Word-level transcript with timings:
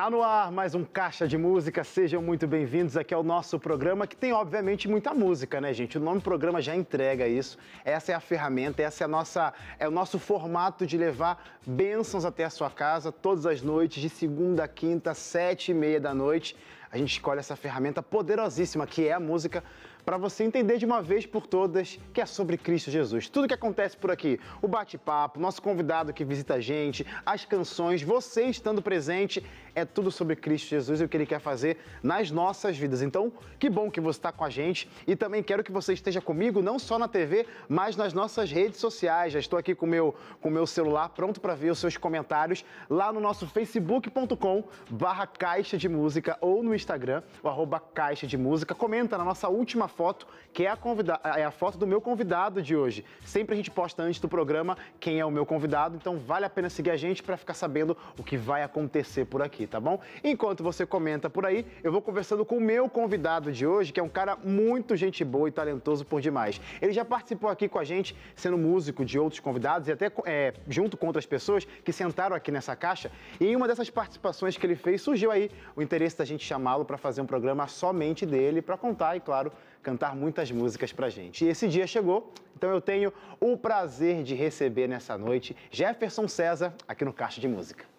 Tá 0.00 0.08
no 0.08 0.22
ar 0.22 0.50
mais 0.50 0.74
um 0.74 0.82
Caixa 0.82 1.28
de 1.28 1.36
Música, 1.36 1.84
sejam 1.84 2.22
muito 2.22 2.46
bem-vindos 2.46 2.96
aqui 2.96 3.12
ao 3.12 3.22
nosso 3.22 3.58
programa, 3.58 4.06
que 4.06 4.16
tem 4.16 4.32
obviamente 4.32 4.88
muita 4.88 5.12
música, 5.12 5.60
né, 5.60 5.74
gente? 5.74 5.98
O 5.98 6.00
nome 6.00 6.20
do 6.20 6.22
programa 6.22 6.62
já 6.62 6.74
entrega 6.74 7.28
isso. 7.28 7.58
Essa 7.84 8.12
é 8.12 8.14
a 8.14 8.18
ferramenta, 8.18 8.80
essa 8.80 9.04
é 9.04 9.06
a 9.06 9.08
nossa, 9.08 9.52
é 9.78 9.86
o 9.86 9.90
nosso 9.90 10.18
formato 10.18 10.86
de 10.86 10.96
levar 10.96 11.60
bênçãos 11.66 12.24
até 12.24 12.44
a 12.44 12.50
sua 12.50 12.70
casa 12.70 13.12
todas 13.12 13.44
as 13.44 13.60
noites, 13.60 14.00
de 14.00 14.08
segunda 14.08 14.64
a 14.64 14.68
quinta, 14.68 15.12
sete 15.12 15.72
e 15.72 15.74
meia 15.74 16.00
da 16.00 16.14
noite. 16.14 16.56
A 16.90 16.96
gente 16.96 17.12
escolhe 17.12 17.38
essa 17.38 17.54
ferramenta 17.54 18.02
poderosíssima 18.02 18.86
que 18.86 19.06
é 19.06 19.12
a 19.12 19.20
música 19.20 19.62
para 20.04 20.16
você 20.16 20.42
entender 20.42 20.78
de 20.78 20.84
uma 20.84 21.00
vez 21.00 21.24
por 21.24 21.46
todas 21.46 22.00
que 22.12 22.20
é 22.20 22.26
sobre 22.26 22.56
Cristo 22.56 22.90
Jesus. 22.90 23.28
Tudo 23.28 23.46
que 23.46 23.54
acontece 23.54 23.96
por 23.96 24.10
aqui, 24.10 24.40
o 24.60 24.66
bate-papo, 24.66 25.38
nosso 25.38 25.62
convidado 25.62 26.12
que 26.12 26.24
visita 26.24 26.54
a 26.54 26.60
gente, 26.60 27.06
as 27.24 27.44
canções, 27.44 28.02
você 28.02 28.46
estando 28.46 28.82
presente, 28.82 29.44
é 29.74 29.84
tudo 29.84 30.10
sobre 30.10 30.36
Cristo 30.36 30.68
Jesus 30.68 31.00
e 31.00 31.04
o 31.04 31.08
que 31.08 31.16
ele 31.16 31.26
quer 31.26 31.40
fazer 31.40 31.78
nas 32.02 32.30
nossas 32.30 32.76
vidas. 32.76 33.02
Então, 33.02 33.32
que 33.58 33.70
bom 33.70 33.90
que 33.90 34.00
você 34.00 34.18
está 34.18 34.30
com 34.30 34.44
a 34.44 34.50
gente 34.50 34.88
e 35.06 35.16
também 35.16 35.42
quero 35.42 35.64
que 35.64 35.72
você 35.72 35.92
esteja 35.92 36.20
comigo, 36.20 36.62
não 36.62 36.78
só 36.78 36.98
na 36.98 37.08
TV, 37.08 37.46
mas 37.68 37.96
nas 37.96 38.12
nossas 38.12 38.50
redes 38.50 38.78
sociais. 38.78 39.32
Já 39.32 39.38
estou 39.38 39.58
aqui 39.58 39.74
com 39.74 39.86
meu, 39.86 40.14
o 40.42 40.50
com 40.50 40.50
meu 40.50 40.66
celular 40.66 41.08
pronto 41.10 41.40
para 41.40 41.54
ver 41.54 41.70
os 41.70 41.78
seus 41.78 41.96
comentários 41.96 42.64
lá 42.88 43.12
no 43.12 43.20
nosso 43.20 43.46
facebook.com 43.46 44.64
barra 44.90 45.26
caixa 45.26 45.78
de 45.78 45.88
música 45.88 46.36
ou 46.40 46.62
no 46.62 46.74
Instagram, 46.74 47.22
o 47.42 47.48
arroba 47.48 47.78
caixa 47.78 48.26
de 48.26 48.36
música. 48.36 48.74
Comenta 48.74 49.16
na 49.16 49.24
nossa 49.24 49.48
última 49.48 49.86
foto, 49.86 50.26
que 50.52 50.66
é 50.66 50.70
a, 50.70 50.76
convida 50.76 51.20
é 51.24 51.44
a 51.44 51.50
foto 51.50 51.78
do 51.78 51.86
meu 51.86 52.00
convidado 52.00 52.60
de 52.60 52.76
hoje. 52.76 53.04
Sempre 53.24 53.54
a 53.54 53.56
gente 53.56 53.70
posta 53.70 54.02
antes 54.02 54.20
do 54.20 54.28
programa 54.28 54.76
quem 54.98 55.20
é 55.20 55.24
o 55.24 55.30
meu 55.30 55.46
convidado, 55.46 55.96
então 55.96 56.18
vale 56.18 56.44
a 56.44 56.50
pena 56.50 56.68
seguir 56.68 56.90
a 56.90 56.96
gente 56.96 57.22
para 57.22 57.36
ficar 57.36 57.54
sabendo 57.54 57.96
o 58.18 58.24
que 58.24 58.36
vai 58.36 58.62
acontecer 58.62 59.24
por 59.24 59.42
aqui, 59.42 59.59
tá 59.66 59.80
bom? 59.80 60.00
Enquanto 60.22 60.62
você 60.62 60.86
comenta 60.86 61.28
por 61.28 61.46
aí, 61.46 61.66
eu 61.82 61.92
vou 61.92 62.02
conversando 62.02 62.44
com 62.44 62.56
o 62.56 62.60
meu 62.60 62.88
convidado 62.88 63.52
de 63.52 63.66
hoje, 63.66 63.92
que 63.92 64.00
é 64.00 64.02
um 64.02 64.08
cara 64.08 64.36
muito 64.36 64.96
gente 64.96 65.24
boa 65.24 65.48
e 65.48 65.52
talentoso 65.52 66.04
por 66.04 66.20
demais. 66.20 66.60
Ele 66.80 66.92
já 66.92 67.04
participou 67.04 67.50
aqui 67.50 67.68
com 67.68 67.78
a 67.78 67.84
gente, 67.84 68.16
sendo 68.34 68.58
músico 68.58 69.04
de 69.04 69.18
outros 69.18 69.40
convidados 69.40 69.88
e 69.88 69.92
até 69.92 70.10
é, 70.24 70.54
junto 70.68 70.96
com 70.96 71.06
outras 71.06 71.26
pessoas 71.26 71.64
que 71.64 71.92
sentaram 71.92 72.36
aqui 72.36 72.50
nessa 72.50 72.74
caixa. 72.76 73.10
E 73.40 73.46
em 73.46 73.56
uma 73.56 73.66
dessas 73.66 73.90
participações 73.90 74.56
que 74.56 74.66
ele 74.66 74.76
fez, 74.76 75.02
surgiu 75.02 75.30
aí 75.30 75.50
o 75.74 75.82
interesse 75.82 76.18
da 76.18 76.24
gente 76.24 76.44
chamá-lo 76.44 76.84
para 76.84 76.96
fazer 76.96 77.20
um 77.20 77.26
programa 77.26 77.66
somente 77.66 78.24
dele, 78.26 78.62
para 78.62 78.76
contar 78.76 79.16
e, 79.16 79.20
claro, 79.20 79.52
cantar 79.82 80.14
muitas 80.14 80.50
músicas 80.50 80.92
pra 80.92 81.08
gente. 81.08 81.44
E 81.44 81.48
esse 81.48 81.66
dia 81.66 81.86
chegou, 81.86 82.32
então 82.56 82.70
eu 82.70 82.80
tenho 82.80 83.12
o 83.40 83.56
prazer 83.56 84.22
de 84.22 84.34
receber 84.34 84.86
nessa 84.86 85.16
noite 85.16 85.56
Jefferson 85.70 86.28
César 86.28 86.74
aqui 86.86 87.04
no 87.04 87.12
Caixa 87.12 87.40
de 87.40 87.48
Música. 87.48 87.89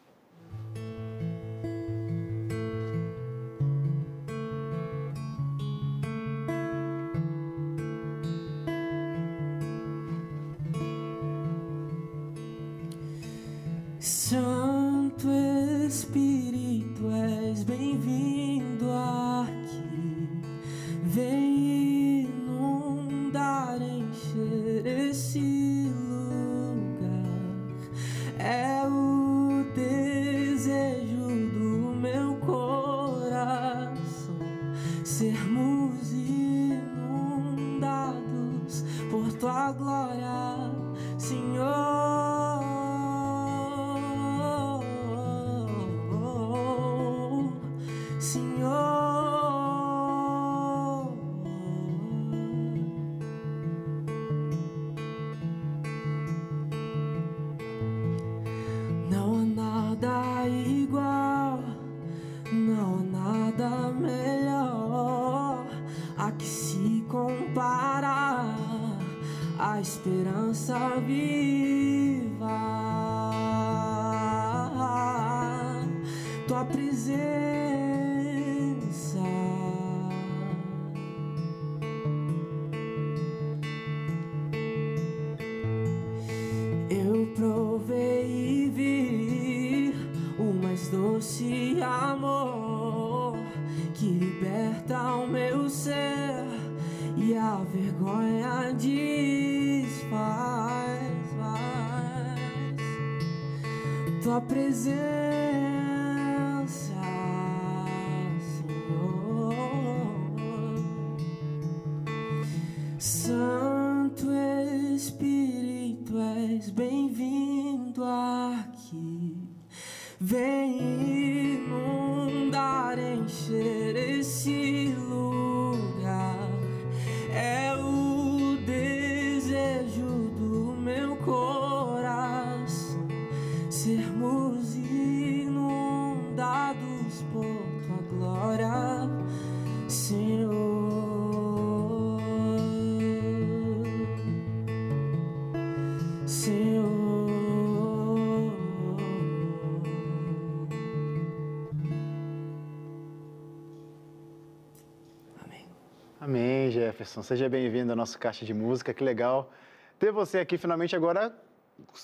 Jefferson. 157.11 157.23
Seja 157.23 157.49
bem-vindo 157.49 157.91
ao 157.91 157.95
nosso 157.95 158.17
Caixa 158.17 158.45
de 158.45 158.53
Música. 158.53 158.93
Que 158.93 159.03
legal 159.03 159.51
ter 159.99 160.11
você 160.11 160.39
aqui 160.39 160.57
finalmente 160.57 160.95
agora 160.95 161.33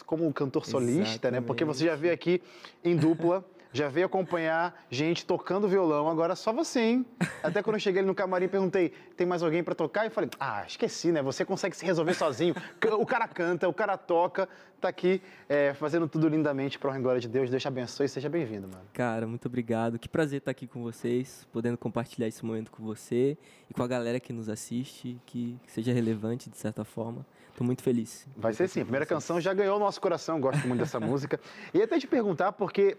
como 0.05 0.31
cantor 0.33 0.65
solista, 0.65 1.31
né? 1.31 1.39
Porque 1.39 1.63
você 1.63 1.85
já 1.85 1.95
veio 1.95 2.13
aqui 2.13 2.41
em 2.83 2.95
dupla, 2.95 3.43
já 3.71 3.87
veio 3.87 4.05
acompanhar 4.05 4.85
gente 4.89 5.25
tocando 5.25 5.67
violão, 5.67 6.09
agora 6.09 6.35
só 6.35 6.51
você, 6.51 6.79
hein? 6.79 7.05
Até 7.47 7.63
quando 7.63 7.77
eu 7.77 7.79
cheguei 7.79 7.99
ali 7.99 8.07
no 8.07 8.13
camarim, 8.13 8.47
perguntei, 8.47 8.91
tem 9.15 9.25
mais 9.25 9.41
alguém 9.41 9.63
para 9.63 9.73
tocar? 9.73 10.05
E 10.05 10.09
falei, 10.09 10.29
ah, 10.37 10.65
esqueci, 10.67 11.13
né? 11.13 11.21
Você 11.21 11.45
consegue 11.45 11.75
se 11.77 11.85
resolver 11.85 12.13
sozinho. 12.13 12.53
O 12.99 13.05
cara 13.05 13.25
canta, 13.25 13.69
o 13.69 13.73
cara 13.73 13.97
toca, 13.97 14.49
tá 14.81 14.89
aqui 14.89 15.21
é, 15.47 15.73
fazendo 15.73 16.09
tudo 16.09 16.27
lindamente 16.27 16.77
para 16.77 16.93
a 16.93 16.99
glória 16.99 17.21
de 17.21 17.29
Deus. 17.29 17.49
Deus 17.49 17.61
te 17.61 17.67
abençoe 17.67 18.05
e 18.05 18.09
seja 18.09 18.27
bem-vindo, 18.27 18.67
mano. 18.67 18.83
Cara, 18.91 19.25
muito 19.25 19.45
obrigado. 19.45 19.97
Que 19.97 20.09
prazer 20.09 20.39
estar 20.39 20.51
aqui 20.51 20.67
com 20.67 20.83
vocês, 20.83 21.47
podendo 21.53 21.77
compartilhar 21.77 22.27
esse 22.27 22.45
momento 22.45 22.69
com 22.69 22.83
você 22.83 23.37
e 23.69 23.73
com 23.73 23.81
a 23.81 23.87
galera 23.87 24.19
que 24.19 24.33
nos 24.33 24.49
assiste, 24.49 25.17
que 25.25 25.57
seja 25.67 25.93
relevante 25.93 26.49
de 26.49 26.57
certa 26.57 26.83
forma. 26.83 27.25
Tô 27.55 27.63
muito 27.63 27.81
feliz. 27.81 28.27
Vai 28.35 28.53
ser 28.53 28.67
sim. 28.67 28.81
A 28.81 28.83
primeira 28.83 29.05
canção 29.05 29.39
já 29.39 29.53
ganhou 29.53 29.77
o 29.77 29.79
nosso 29.79 29.99
coração, 30.01 30.39
gosto 30.39 30.67
muito 30.67 30.81
dessa 30.81 30.99
música. 31.01 31.39
E 31.73 31.81
até 31.81 31.97
te 31.97 32.05
perguntar, 32.05 32.51
porque 32.51 32.97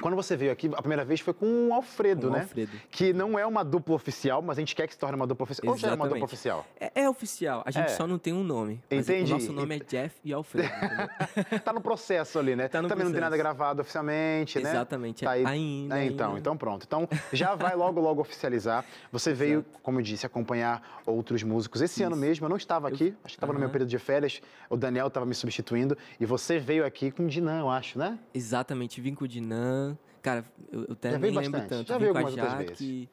Quando 0.00 0.14
você 0.14 0.36
veio 0.36 0.52
aqui, 0.52 0.70
a 0.74 0.80
primeira 0.80 1.04
vez 1.04 1.20
foi 1.20 1.34
com 1.34 1.68
o 1.68 1.74
Alfredo, 1.74 2.28
Com 2.28 2.32
o 2.34 2.36
né? 2.36 2.42
Alfredo. 2.42 2.70
Que 2.90 3.12
não 3.12 3.36
é 3.38 3.44
uma 3.44 3.64
dupla 3.64 3.94
oficial, 3.96 4.40
mas 4.40 4.56
a 4.56 4.60
gente 4.60 4.74
quer 4.76 4.86
que 4.86 4.92
se 4.94 4.98
torne 4.98 5.16
uma 5.16 5.26
dupla 5.26 5.42
oficial. 5.44 5.72
Ou 5.72 5.76
já 5.78 5.88
era 5.88 5.96
uma 5.96 6.08
dupla 6.08 6.24
oficial? 6.24 6.64
É, 6.78 7.02
é 7.02 7.10
oficial, 7.10 7.62
a 7.66 7.70
gente 7.72 7.86
É. 7.86 7.88
só 7.88 8.06
não 8.06 8.16
tem 8.18 8.32
um 8.32 8.44
nome. 8.44 8.80
Entendi. 8.90 9.32
O 9.32 9.34
nosso 9.36 9.52
nome 9.52 9.76
é 9.76 9.78
Jeff 9.80 10.14
e 10.24 10.32
Alfredo. 10.32 10.68
Tá 11.64 11.72
no 11.72 11.80
processo 11.80 12.38
ali, 12.38 12.54
né? 12.54 12.68
Tá 12.68 12.80
Também 12.82 13.04
não 13.04 13.12
tem 13.12 13.20
nada 13.20 13.36
processo. 13.36 13.38
gravado 13.38 13.82
oficialmente, 13.82 14.60
né? 14.60 14.70
Exatamente, 14.70 15.24
Tá 15.24 15.32
aí. 15.32 15.44
ainda, 15.44 15.98
É, 16.00 16.04
então, 16.06 16.28
ainda. 16.28 16.40
então 16.40 16.56
pronto. 16.56 16.84
Então 16.86 17.08
já 17.32 17.54
vai 17.54 17.74
logo, 17.74 18.00
logo 18.00 18.20
oficializar. 18.20 18.84
Você 19.10 19.32
veio, 19.32 19.60
Exato. 19.60 19.78
como 19.82 19.98
eu 19.98 20.02
disse, 20.02 20.24
acompanhar 20.24 21.02
outros 21.04 21.42
músicos. 21.42 21.82
Esse 21.82 22.02
ano 22.02 22.14
Isso. 22.14 22.20
mesmo, 22.24 22.44
eu 22.46 22.48
não 22.50 22.56
estava 22.56 22.88
Eu- 22.88 22.94
aqui, 22.94 23.14
acho 23.24 23.34
que 23.34 23.36
estava 23.38 23.52
no 23.52 23.58
meu 23.58 23.68
período 23.68 23.88
de 23.90 23.98
férias. 23.98 24.40
O 24.70 24.76
Daniel 24.76 25.08
estava 25.08 25.26
me 25.26 25.34
substituindo. 25.34 25.96
E 26.20 26.24
você 26.26 26.58
veio 26.58 26.84
aqui 26.86 27.10
com 27.10 27.24
o 27.24 27.28
Dinan, 27.28 27.60
eu 27.60 27.70
acho, 27.70 27.98
né? 27.98 28.18
Exatamente, 28.32 29.00
vim 29.00 29.14
com 29.14 29.24
o 29.24 29.28
Dinan. 29.28 29.87
Cara, 30.28 30.44
eu, 30.70 30.80
eu 30.84 30.92
até 30.92 31.10
Já 31.12 31.18
nem 31.18 31.30
lembro 31.30 31.50
bastante, 31.52 31.68
tanto. 31.68 31.88
já 31.88 31.98
vim 31.98 32.12
com 32.12 32.18
a 32.18 32.30
Jaque, 32.30 33.08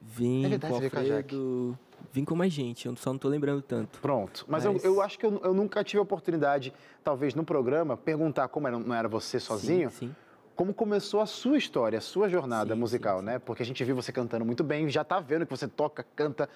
vim 0.00 0.44
É 0.44 0.48
verdade, 0.48 0.72
com 0.74 0.80
o. 0.80 0.84
Alfredo, 0.84 1.78
vim 2.12 2.24
com 2.24 2.34
mais 2.36 2.52
gente, 2.52 2.86
eu 2.86 2.94
só 2.96 3.10
não 3.12 3.18
tô 3.18 3.28
lembrando 3.28 3.60
tanto. 3.62 3.98
Pronto. 4.00 4.44
Mas, 4.48 4.64
Mas- 4.64 4.84
Eu, 4.84 4.94
eu 4.94 5.02
acho 5.02 5.18
que 5.18 5.26
eu, 5.26 5.40
eu 5.42 5.52
nunca 5.52 5.82
tive 5.82 5.98
a 5.98 6.02
oportunidade, 6.02 6.72
talvez 7.02 7.34
no 7.34 7.44
programa, 7.44 7.96
perguntar 7.96 8.48
como 8.48 8.68
era, 8.68 8.78
não 8.78 8.94
era 8.94 9.08
você 9.08 9.40
sozinho. 9.40 9.90
Sim, 9.90 10.08
sim. 10.08 10.16
Como 10.54 10.74
começou 10.74 11.20
a 11.20 11.26
sua 11.26 11.56
história, 11.56 11.98
a 11.98 12.02
sua 12.02 12.28
jornada 12.28 12.74
Sim, 12.74 12.80
musical, 12.80 13.22
né? 13.22 13.38
Porque 13.38 13.62
a 13.62 13.66
gente 13.66 13.82
viu 13.82 13.96
você 13.96 14.12
cantando 14.12 14.44
muito 14.44 14.62
bem, 14.62 14.88
já 14.90 15.02
tá 15.02 15.18
vendo 15.18 15.46
que 15.46 15.50
você 15.50 15.66
toca, 15.66 16.04
canta, 16.14 16.48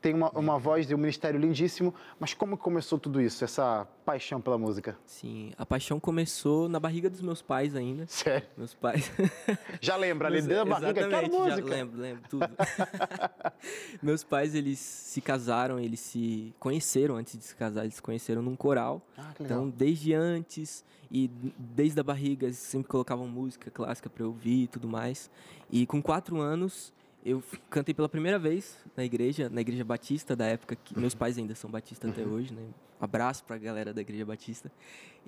tem 0.00 0.14
uma, 0.14 0.30
uma 0.30 0.58
voz 0.58 0.86
de 0.86 0.94
um 0.94 0.98
ministério 0.98 1.38
lindíssimo. 1.38 1.94
Mas 2.18 2.34
como 2.34 2.56
começou 2.56 2.98
tudo 2.98 3.20
isso, 3.20 3.44
essa 3.44 3.86
paixão 4.04 4.40
pela 4.40 4.56
música? 4.56 4.96
Sim, 5.04 5.52
a 5.58 5.66
paixão 5.66 5.98
começou 5.98 6.68
na 6.68 6.78
barriga 6.78 7.10
dos 7.10 7.20
meus 7.20 7.42
pais 7.42 7.74
ainda. 7.74 8.06
Sério? 8.06 8.46
Meus 8.56 8.74
pais. 8.74 9.10
Já 9.80 9.96
lembra 9.96 10.28
ali 10.28 10.40
dentro 10.40 10.56
da 10.56 10.64
barriga, 10.64 11.08
quero 11.08 11.30
música. 11.30 11.68
Já 11.68 11.76
lembro, 11.76 12.00
lembro 12.00 12.22
tudo. 12.28 12.48
Meus 14.02 14.22
pais, 14.22 14.54
eles 14.54 14.78
se 14.78 15.20
casaram, 15.20 15.78
eles 15.78 16.00
se 16.00 16.54
conheceram 16.58 17.16
antes 17.16 17.36
de 17.36 17.44
se 17.44 17.56
casar, 17.56 17.82
eles 17.82 17.94
se 17.94 18.02
conheceram 18.02 18.42
num 18.42 18.56
coral. 18.56 19.02
Ah, 19.16 19.32
que 19.34 19.42
legal. 19.42 19.58
Então, 19.58 19.70
desde 19.70 20.14
antes 20.14 20.84
e 21.10 21.28
desde 21.58 21.98
a 22.00 22.02
barriga, 22.02 22.46
eles 22.46 22.58
sempre 22.58 22.88
colocavam 22.88 23.26
música 23.26 23.70
clássica 23.70 24.08
para 24.08 24.22
eu 24.22 24.28
ouvir 24.28 24.64
e 24.64 24.66
tudo 24.66 24.88
mais. 24.88 25.30
E 25.70 25.86
com 25.86 26.02
quatro 26.02 26.40
anos, 26.40 26.92
eu 27.26 27.42
cantei 27.68 27.92
pela 27.94 28.08
primeira 28.08 28.38
vez 28.38 28.76
na 28.96 29.04
igreja, 29.04 29.48
na 29.50 29.60
igreja 29.60 29.84
batista 29.84 30.34
da 30.36 30.46
época 30.46 30.76
que 30.76 30.98
meus 30.98 31.14
pais 31.14 31.36
ainda 31.36 31.54
são 31.54 31.68
batistas 31.70 32.10
até 32.10 32.22
hoje, 32.24 32.54
né? 32.54 32.62
Abraço 33.00 33.44
pra 33.44 33.58
galera 33.58 33.92
da 33.92 34.00
igreja 34.00 34.24
batista. 34.24 34.70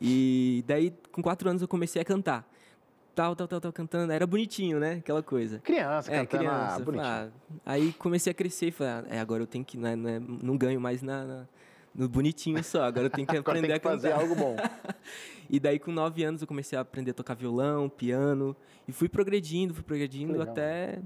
E 0.01 0.65
daí, 0.67 0.95
com 1.13 1.21
quatro 1.23 1.49
anos, 1.51 1.61
eu 1.61 1.69
comecei 1.69 2.01
a 2.01 2.05
cantar. 2.05 2.49
Tal, 3.15 3.35
tal, 3.35 3.49
tal, 3.49 3.61
tal, 3.61 3.73
cantando. 3.73 4.13
Era 4.13 4.27
bonitinho, 4.27 4.79
né? 4.79 4.93
Aquela 4.95 5.23
coisa. 5.23 5.59
Criança, 5.59 6.11
É, 6.13 6.25
cantando, 6.25 6.49
ah, 6.49 6.67
criança. 6.67 6.85
bonitinho. 6.85 7.05
Falei, 7.09 7.31
ah, 7.31 7.31
aí 7.67 7.93
comecei 7.95 8.31
a 8.31 8.35
crescer 8.35 8.69
e 8.69 8.71
falei, 8.71 8.93
ah, 8.93 9.05
é, 9.17 9.19
agora 9.21 9.43
eu 9.43 9.47
tenho 9.47 9.65
que. 9.65 9.77
Não, 9.77 9.89
é- 9.89 10.21
não, 10.21 10.57
ganho 10.57 10.81
mais 10.81 11.03
na, 11.03 11.25
na- 11.25 11.47
no 11.95 12.09
bonitinho 12.09 12.63
só, 12.63 12.85
agora 12.85 13.07
eu 13.07 13.11
tenho 13.11 13.27
que 13.27 13.37
aprender 13.37 13.67
tem 13.69 13.81
que 13.81 13.87
a 13.87 13.91
fazer 13.91 14.11
cantar. 14.11 14.23
algo 14.23 14.35
bom. 14.37 14.57
E 15.51 15.59
daí, 15.59 15.79
com 15.79 15.91
nove 15.91 16.23
anos, 16.25 16.43
eu 16.43 16.47
comecei 16.47 16.77
a 16.79 16.83
aprender 16.83 17.13
a 17.13 17.15
tocar 17.15 17.33
violão, 17.35 17.89
piano. 17.89 18.55
E 18.87 18.93
fui 18.93 19.09
progredindo, 19.09 19.73
fui 19.73 19.83
progredindo 19.83 20.43
até 20.43 20.99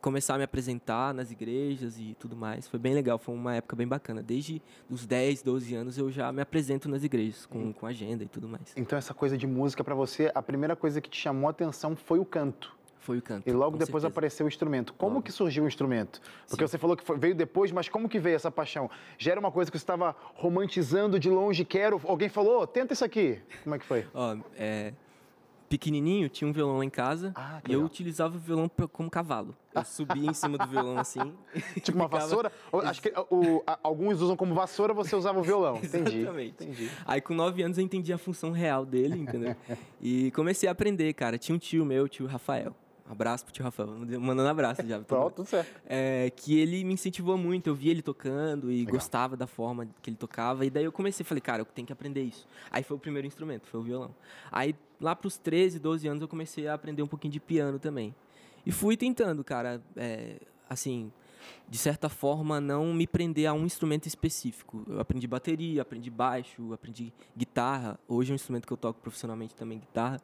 começar 0.00 0.34
a 0.34 0.38
me 0.38 0.44
apresentar 0.44 1.12
nas 1.14 1.30
igrejas 1.30 1.98
e 1.98 2.14
tudo 2.18 2.36
mais. 2.36 2.68
Foi 2.68 2.78
bem 2.78 2.94
legal, 2.94 3.18
foi 3.18 3.34
uma 3.34 3.54
época 3.56 3.74
bem 3.76 3.86
bacana. 3.86 4.22
Desde 4.22 4.62
os 4.90 5.06
10, 5.06 5.42
12 5.42 5.74
anos 5.74 5.98
eu 5.98 6.10
já 6.10 6.30
me 6.32 6.40
apresento 6.42 6.88
nas 6.88 7.02
igrejas, 7.04 7.46
com, 7.46 7.72
com 7.72 7.86
agenda 7.86 8.24
e 8.24 8.28
tudo 8.28 8.48
mais. 8.48 8.72
Então 8.76 8.98
essa 8.98 9.12
coisa 9.14 9.36
de 9.36 9.46
música 9.46 9.82
pra 9.82 9.94
você, 9.94 10.30
a 10.34 10.42
primeira 10.42 10.74
coisa 10.76 11.00
que 11.00 11.08
te 11.10 11.20
chamou 11.20 11.48
a 11.48 11.50
atenção 11.50 11.96
foi 11.96 12.18
o 12.18 12.24
canto. 12.24 12.76
Foi 13.00 13.16
o 13.18 13.22
canto. 13.22 13.48
E 13.48 13.52
logo 13.52 13.72
depois 13.78 14.02
certeza. 14.02 14.08
apareceu 14.08 14.44
o 14.44 14.48
instrumento. 14.48 14.92
Como 14.92 15.14
Logo. 15.14 15.22
que 15.24 15.32
surgiu 15.32 15.64
o 15.64 15.66
instrumento? 15.66 16.20
Porque 16.46 16.64
Sim. 16.66 16.70
você 16.72 16.76
falou 16.76 16.94
que 16.94 17.02
foi- 17.02 17.16
veio 17.16 17.34
depois, 17.34 17.72
mas 17.72 17.88
como 17.88 18.06
que 18.06 18.18
veio 18.18 18.36
essa 18.36 18.50
paixão? 18.50 18.90
Já 19.16 19.30
era 19.30 19.40
uma 19.40 19.50
coisa 19.50 19.70
que 19.70 19.78
você 19.78 19.82
estava 19.82 20.14
romantizando 20.34 21.18
de 21.18 21.30
longe, 21.30 21.64
quero. 21.64 21.98
Alguém 22.04 22.28
falou, 22.28 22.60
"Ô, 22.62 22.66
tenta 22.66 22.92
isso 22.92 23.04
aqui. 23.04 23.40
Como 23.64 23.74
é 23.74 23.78
que 23.78 23.84
foi? 23.86 24.06
Ó, 24.12 24.36
é, 24.56 24.92
pequenininho, 25.68 26.28
tinha 26.28 26.48
um 26.48 26.52
violão 26.52 26.78
lá 26.78 26.84
em 26.84 26.90
casa 26.90 27.32
Ah, 27.36 27.60
e 27.68 27.72
eu 27.72 27.84
utilizava 27.84 28.36
o 28.36 28.40
violão 28.40 28.68
pra- 28.68 28.88
como 28.88 29.10
cavalo. 29.10 29.54
Eu 29.74 29.84
subia 29.84 30.30
em 30.30 30.34
cima 30.34 30.56
do 30.58 30.66
violão 30.66 30.98
assim. 30.98 31.20
Tipo 31.82 31.98
uma 31.98 32.06
ficava- 32.06 32.22
vassoura? 32.24 32.52
Ou- 32.72 32.80
Acho 32.80 33.02
que 33.02 33.12
o- 33.30 33.62
a- 33.66 33.78
alguns 33.82 34.20
usam 34.20 34.36
como 34.36 34.54
vassoura, 34.54 34.92
você 34.94 35.14
usava 35.14 35.38
o 35.38 35.42
violão. 35.42 35.76
Entendi. 35.82 36.18
Exatamente. 36.20 36.64
Entendi. 36.64 36.90
Aí 37.06 37.20
com 37.20 37.34
9 37.34 37.62
anos 37.62 37.78
eu 37.78 37.84
entendi 37.84 38.12
a 38.12 38.18
função 38.18 38.50
real 38.50 38.84
dele, 38.86 39.18
entendeu? 39.18 39.54
e 40.00 40.30
comecei 40.32 40.68
a 40.68 40.72
aprender, 40.72 41.12
cara. 41.14 41.38
Tinha 41.38 41.54
um 41.54 41.58
tio 41.58 41.84
meu, 41.84 42.08
tio 42.08 42.26
Rafael. 42.26 42.74
Um 43.08 43.12
abraço 43.12 43.42
pro 43.42 43.54
tio 43.54 43.64
Rafael, 43.64 43.88
mandando 44.20 44.50
abraço 44.50 44.86
já. 44.86 45.00
Pronto, 45.00 45.36
tudo 45.36 45.46
certo. 45.46 45.80
É, 45.86 46.30
que 46.36 46.58
ele 46.58 46.84
me 46.84 46.92
incentivou 46.92 47.38
muito. 47.38 47.66
Eu 47.68 47.74
via 47.74 47.90
ele 47.90 48.02
tocando 48.02 48.70
e 48.70 48.80
Legal. 48.80 48.92
gostava 48.96 49.34
da 49.34 49.46
forma 49.46 49.88
que 50.02 50.10
ele 50.10 50.16
tocava. 50.16 50.66
E 50.66 50.68
daí 50.68 50.84
eu 50.84 50.92
comecei, 50.92 51.24
falei, 51.24 51.40
cara, 51.40 51.62
eu 51.62 51.64
tenho 51.64 51.86
que 51.86 51.92
aprender 51.92 52.20
isso. 52.22 52.46
Aí 52.70 52.82
foi 52.82 52.98
o 52.98 53.00
primeiro 53.00 53.26
instrumento, 53.26 53.66
foi 53.66 53.80
o 53.80 53.82
violão. 53.82 54.14
Aí 54.52 54.74
lá 55.00 55.14
pros 55.14 55.36
13, 55.36 55.78
12 55.78 56.08
anos 56.08 56.22
eu 56.22 56.28
comecei 56.28 56.66
a 56.68 56.74
aprender 56.74 57.02
um 57.02 57.06
pouquinho 57.06 57.32
de 57.32 57.40
piano 57.40 57.78
também. 57.78 58.14
E 58.66 58.72
fui 58.72 58.96
tentando, 58.96 59.42
cara, 59.42 59.82
é, 59.96 60.40
assim, 60.68 61.10
de 61.68 61.78
certa 61.78 62.08
forma, 62.08 62.60
não 62.60 62.92
me 62.92 63.06
prender 63.06 63.46
a 63.46 63.52
um 63.52 63.64
instrumento 63.64 64.06
específico. 64.06 64.84
Eu 64.88 65.00
aprendi 65.00 65.26
bateria, 65.26 65.82
aprendi 65.82 66.10
baixo, 66.10 66.72
aprendi 66.72 67.12
guitarra. 67.36 67.98
Hoje 68.08 68.30
é 68.30 68.32
um 68.32 68.36
instrumento 68.36 68.66
que 68.66 68.72
eu 68.72 68.76
toco 68.76 69.00
profissionalmente 69.00 69.54
também, 69.54 69.78
guitarra. 69.78 70.20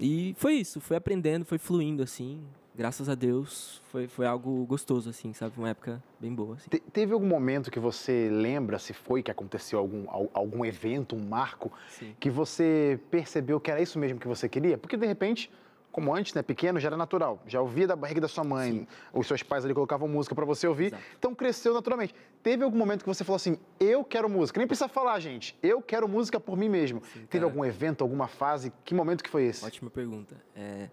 E 0.00 0.34
foi 0.38 0.54
isso, 0.54 0.80
foi 0.80 0.96
aprendendo, 0.96 1.44
foi 1.44 1.58
fluindo, 1.58 2.02
assim. 2.02 2.40
Graças 2.78 3.08
a 3.08 3.16
Deus, 3.16 3.82
foi, 3.90 4.06
foi 4.06 4.24
algo 4.24 4.64
gostoso, 4.64 5.10
assim, 5.10 5.32
sabe? 5.32 5.52
Uma 5.58 5.70
época 5.70 6.00
bem 6.20 6.32
boa, 6.32 6.54
assim. 6.54 6.70
Te- 6.70 6.78
teve 6.78 7.12
algum 7.12 7.26
momento 7.26 7.72
que 7.72 7.80
você 7.80 8.28
lembra, 8.30 8.78
se 8.78 8.92
foi 8.94 9.20
que 9.20 9.32
aconteceu 9.32 9.80
algum, 9.80 10.08
al- 10.08 10.30
algum 10.32 10.64
evento, 10.64 11.16
um 11.16 11.18
marco, 11.28 11.72
Sim. 11.90 12.14
que 12.20 12.30
você 12.30 13.00
percebeu 13.10 13.58
que 13.58 13.68
era 13.68 13.80
isso 13.82 13.98
mesmo 13.98 14.20
que 14.20 14.28
você 14.28 14.48
queria? 14.48 14.78
Porque 14.78 14.96
de 14.96 15.04
repente, 15.04 15.50
como 15.90 16.14
antes, 16.14 16.32
né, 16.34 16.40
pequeno, 16.40 16.78
já 16.78 16.86
era 16.88 16.96
natural. 16.96 17.42
Já 17.48 17.60
ouvia 17.60 17.84
da 17.84 17.96
barriga 17.96 18.20
da 18.20 18.28
sua 18.28 18.44
mãe, 18.44 18.86
os 19.12 19.26
seus 19.26 19.42
pais 19.42 19.64
ali 19.64 19.74
colocavam 19.74 20.06
música 20.06 20.32
para 20.36 20.44
você 20.44 20.68
ouvir, 20.68 20.86
Exato. 20.86 21.02
então 21.18 21.34
cresceu 21.34 21.74
naturalmente. 21.74 22.14
Teve 22.44 22.62
algum 22.62 22.78
momento 22.78 23.00
que 23.02 23.08
você 23.08 23.24
falou 23.24 23.34
assim: 23.38 23.58
"Eu 23.80 24.04
quero 24.04 24.28
música". 24.28 24.60
Nem 24.60 24.68
precisa 24.68 24.86
falar, 24.86 25.18
gente. 25.18 25.58
Eu 25.60 25.82
quero 25.82 26.08
música 26.08 26.38
por 26.38 26.56
mim 26.56 26.68
mesmo. 26.68 27.02
Sim, 27.12 27.26
Teve 27.28 27.44
algum 27.44 27.64
evento, 27.64 28.02
alguma 28.04 28.28
fase? 28.28 28.72
Que 28.84 28.94
momento 28.94 29.24
que 29.24 29.30
foi 29.30 29.46
esse? 29.46 29.64
Ótima 29.64 29.90
pergunta. 29.90 30.36
É, 30.54 30.88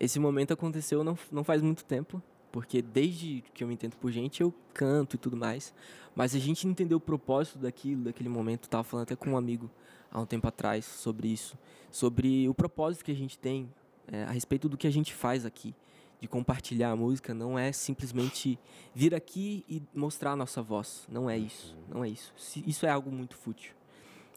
esse 0.00 0.18
momento 0.18 0.52
aconteceu 0.54 1.04
não, 1.04 1.16
não 1.30 1.44
faz 1.44 1.60
muito 1.60 1.84
tempo, 1.84 2.22
porque 2.50 2.80
desde 2.80 3.44
que 3.54 3.62
eu 3.62 3.68
me 3.68 3.74
entendo 3.74 3.96
por 3.96 4.10
gente, 4.10 4.40
eu 4.40 4.52
canto 4.72 5.14
e 5.14 5.18
tudo 5.18 5.36
mais. 5.36 5.74
Mas 6.16 6.34
a 6.34 6.38
gente 6.38 6.66
entendeu 6.66 6.96
o 6.98 7.00
propósito 7.00 7.58
daquilo, 7.58 8.04
daquele 8.04 8.28
momento. 8.28 8.68
Tava 8.68 8.82
falando 8.82 9.04
até 9.04 9.14
com 9.14 9.30
um 9.30 9.36
amigo 9.36 9.70
há 10.10 10.20
um 10.20 10.26
tempo 10.26 10.48
atrás 10.48 10.84
sobre 10.84 11.28
isso, 11.28 11.56
sobre 11.90 12.48
o 12.48 12.54
propósito 12.54 13.04
que 13.04 13.12
a 13.12 13.14
gente 13.14 13.38
tem 13.38 13.70
é, 14.10 14.24
a 14.24 14.30
respeito 14.30 14.68
do 14.68 14.76
que 14.76 14.86
a 14.86 14.90
gente 14.90 15.14
faz 15.14 15.46
aqui, 15.46 15.74
de 16.20 16.26
compartilhar 16.26 16.90
a 16.90 16.96
música. 16.96 17.32
Não 17.32 17.58
é 17.58 17.70
simplesmente 17.70 18.58
vir 18.94 19.14
aqui 19.14 19.64
e 19.68 19.82
mostrar 19.94 20.32
a 20.32 20.36
nossa 20.36 20.62
voz. 20.62 21.06
Não 21.08 21.30
é 21.30 21.38
isso. 21.38 21.76
Não 21.88 22.02
é 22.02 22.08
isso. 22.08 22.32
Isso 22.66 22.86
é 22.86 22.90
algo 22.90 23.12
muito 23.12 23.36
fútil. 23.36 23.74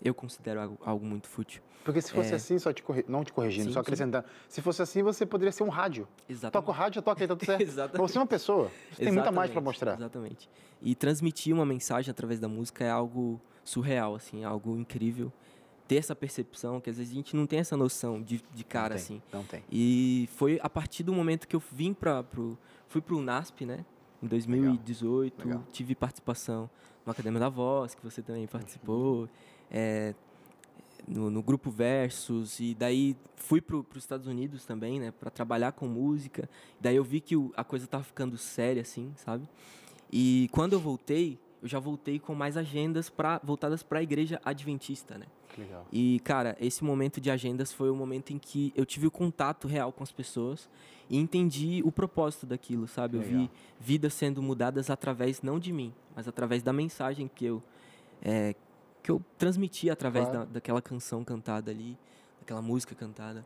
Eu 0.03 0.13
considero 0.13 0.59
algo, 0.61 0.77
algo 0.83 1.05
muito 1.05 1.27
fútil. 1.29 1.61
Porque 1.83 2.01
se 2.01 2.11
fosse 2.11 2.31
É. 2.31 2.35
assim, 2.35 2.57
só 2.59 2.71
te 2.73 2.81
corri- 2.83 3.05
não 3.07 3.23
te 3.23 3.31
corrigindo, 3.33 3.67
Sim, 3.67 3.73
só 3.73 3.79
sim. 3.79 3.81
acrescentando. 3.81 4.25
Se 4.49 4.61
fosse 4.61 4.81
assim, 4.81 5.01
você 5.03 5.25
poderia 5.25 5.51
ser 5.51 5.63
um 5.63 5.69
rádio. 5.69 6.07
Exatamente. 6.29 6.53
Toca 6.65 6.69
o 6.69 6.73
rádio, 6.73 7.01
toca 7.01 7.23
aí, 7.23 7.27
tá 7.27 7.35
tudo 7.35 7.45
certo. 7.45 7.61
Exatamente. 7.61 8.11
Você 8.11 8.17
é 8.17 8.21
uma 8.21 8.27
pessoa. 8.27 8.71
Você 8.91 9.03
tem 9.03 9.11
muita 9.13 9.31
mais 9.31 9.49
para 9.51 9.61
mostrar. 9.61 9.93
Exatamente. 9.95 10.49
E 10.81 10.93
transmitir 10.95 11.53
uma 11.53 11.65
mensagem 11.65 12.11
através 12.11 12.39
da 12.39 12.47
música 12.47 12.83
é 12.83 12.89
algo 12.89 13.39
surreal, 13.63 14.15
assim, 14.15 14.43
algo 14.43 14.77
incrível. 14.77 15.31
Ter 15.87 15.97
essa 15.97 16.15
percepção, 16.15 16.79
que 16.79 16.89
às 16.89 16.97
vezes 16.97 17.11
a 17.11 17.15
gente 17.15 17.35
não 17.35 17.45
tem 17.45 17.59
essa 17.59 17.75
noção 17.75 18.21
de, 18.21 18.41
de 18.53 18.63
cara, 18.63 18.95
não 18.95 18.95
tem, 18.95 19.03
assim. 19.03 19.21
Não 19.33 19.43
tem. 19.43 19.63
E 19.71 20.29
foi 20.35 20.59
a 20.63 20.69
partir 20.69 21.03
do 21.03 21.13
momento 21.13 21.47
que 21.47 21.55
eu 21.55 21.61
vim 21.71 21.93
para 21.93 22.23
pro 22.23 22.57
fui 22.87 23.01
pro 23.01 23.21
NASP, 23.21 23.65
né? 23.65 23.85
Em 24.21 24.27
2018, 24.27 25.45
legal. 25.45 25.63
tive 25.73 25.93
participação 25.95 26.69
no 27.05 27.11
Academia 27.11 27.39
da 27.41 27.49
Voz, 27.49 27.93
que 27.93 28.01
você 28.03 28.21
também 28.21 28.47
participou, 28.47 29.27
é, 29.73 30.13
no, 31.07 31.29
no 31.29 31.41
grupo 31.43 31.69
Versus 31.69 32.59
e 32.59 32.73
daí 32.73 33.17
fui 33.35 33.59
para 33.59 33.75
os 33.77 33.85
Estados 33.97 34.27
Unidos 34.27 34.63
também, 34.65 34.99
né, 34.99 35.11
para 35.11 35.29
trabalhar 35.29 35.73
com 35.73 35.87
música. 35.87 36.49
Daí 36.79 36.95
eu 36.95 37.03
vi 37.03 37.19
que 37.19 37.35
o- 37.35 37.51
a 37.57 37.63
coisa 37.63 37.85
tava 37.87 38.03
ficando 38.03 38.37
séria 38.37 38.81
assim, 38.83 39.11
sabe? 39.17 39.47
E 40.11 40.47
quando 40.51 40.73
eu 40.73 40.79
voltei, 40.79 41.37
eu 41.61 41.67
já 41.67 41.79
voltei 41.79 42.19
com 42.19 42.33
mais 42.35 42.55
agendas 42.55 43.09
para 43.09 43.39
voltadas 43.43 43.81
para 43.83 43.99
a 43.99 44.03
igreja 44.03 44.39
adventista, 44.45 45.17
né? 45.17 45.25
Legal. 45.57 45.85
E, 45.91 46.19
cara, 46.23 46.55
esse 46.59 46.83
momento 46.83 47.19
de 47.21 47.29
agendas 47.29 47.71
foi 47.71 47.89
o 47.89 47.95
momento 47.95 48.31
em 48.33 48.39
que 48.39 48.71
eu 48.75 48.85
tive 48.85 49.05
o 49.07 49.11
contato 49.11 49.67
real 49.67 49.91
com 49.91 50.03
as 50.03 50.11
pessoas 50.11 50.67
e 51.09 51.17
entendi 51.17 51.81
o 51.85 51.91
propósito 51.91 52.45
daquilo, 52.45 52.87
sabe? 52.87 53.17
Eu 53.17 53.21
vi 53.21 53.31
Legal. 53.33 53.49
vidas 53.79 54.13
sendo 54.13 54.41
mudadas 54.41 54.89
através, 54.89 55.41
não 55.41 55.59
de 55.59 55.71
mim, 55.71 55.93
mas 56.15 56.27
através 56.27 56.63
da 56.63 56.73
mensagem 56.73 57.27
que 57.33 57.45
eu, 57.45 57.61
é, 58.21 58.55
que 59.03 59.11
eu 59.11 59.21
transmiti 59.37 59.89
através 59.89 60.25
Claro. 60.25 60.45
da, 60.47 60.53
daquela 60.53 60.81
canção 60.81 61.23
cantada 61.23 61.69
ali, 61.69 61.97
daquela 62.39 62.61
música 62.61 62.95
cantada. 62.95 63.45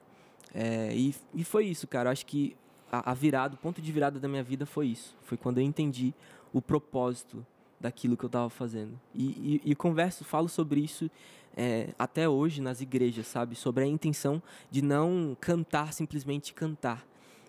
É, 0.53 0.95
e, 0.95 1.13
e 1.33 1.43
foi 1.43 1.65
isso, 1.65 1.87
cara. 1.87 2.07
Eu 2.07 2.11
acho 2.11 2.25
que 2.25 2.55
a, 2.91 3.11
a 3.11 3.13
virada, 3.13 3.55
o 3.55 3.57
ponto 3.57 3.81
de 3.81 3.91
virada 3.91 4.19
da 4.19 4.27
minha 4.27 4.43
vida 4.43 4.65
foi 4.65 4.87
isso. 4.87 5.15
Foi 5.23 5.37
quando 5.37 5.57
eu 5.57 5.63
entendi 5.63 6.13
o 6.53 6.61
propósito 6.61 7.45
daquilo 7.79 8.15
que 8.15 8.23
eu 8.23 8.27
estava 8.27 8.49
fazendo. 8.49 8.99
E, 9.13 9.61
e, 9.65 9.71
e, 9.71 9.75
converso, 9.75 10.23
falo 10.23 10.47
sobre 10.47 10.79
isso 10.79 11.09
é, 11.55 11.89
até 11.97 12.29
hoje 12.29 12.61
nas 12.61 12.81
igrejas, 12.81 13.27
sabe? 13.27 13.55
Sobre 13.55 13.83
a 13.83 13.87
intenção 13.87 14.41
de 14.71 14.81
não 14.81 15.35
cantar 15.39 15.93
simplesmente 15.93 16.53
cantar, 16.53 17.05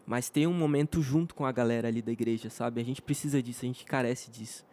mas 0.06 0.28
ter 0.28 0.46
um 0.46 0.52
momento 0.52 1.02
junto 1.02 1.34
com 1.34 1.44
a 1.46 1.52
galera 1.52 1.88
ali 1.88 2.02
da 2.02 2.10
igreja, 2.12 2.50
sabe? 2.50 2.80
A 2.80 2.84
gente 2.84 3.00
precisa 3.00 3.42
disso, 3.42 3.64
a 3.64 3.68
gente 3.68 3.84
carece 3.84 4.30
disso. 4.30 4.66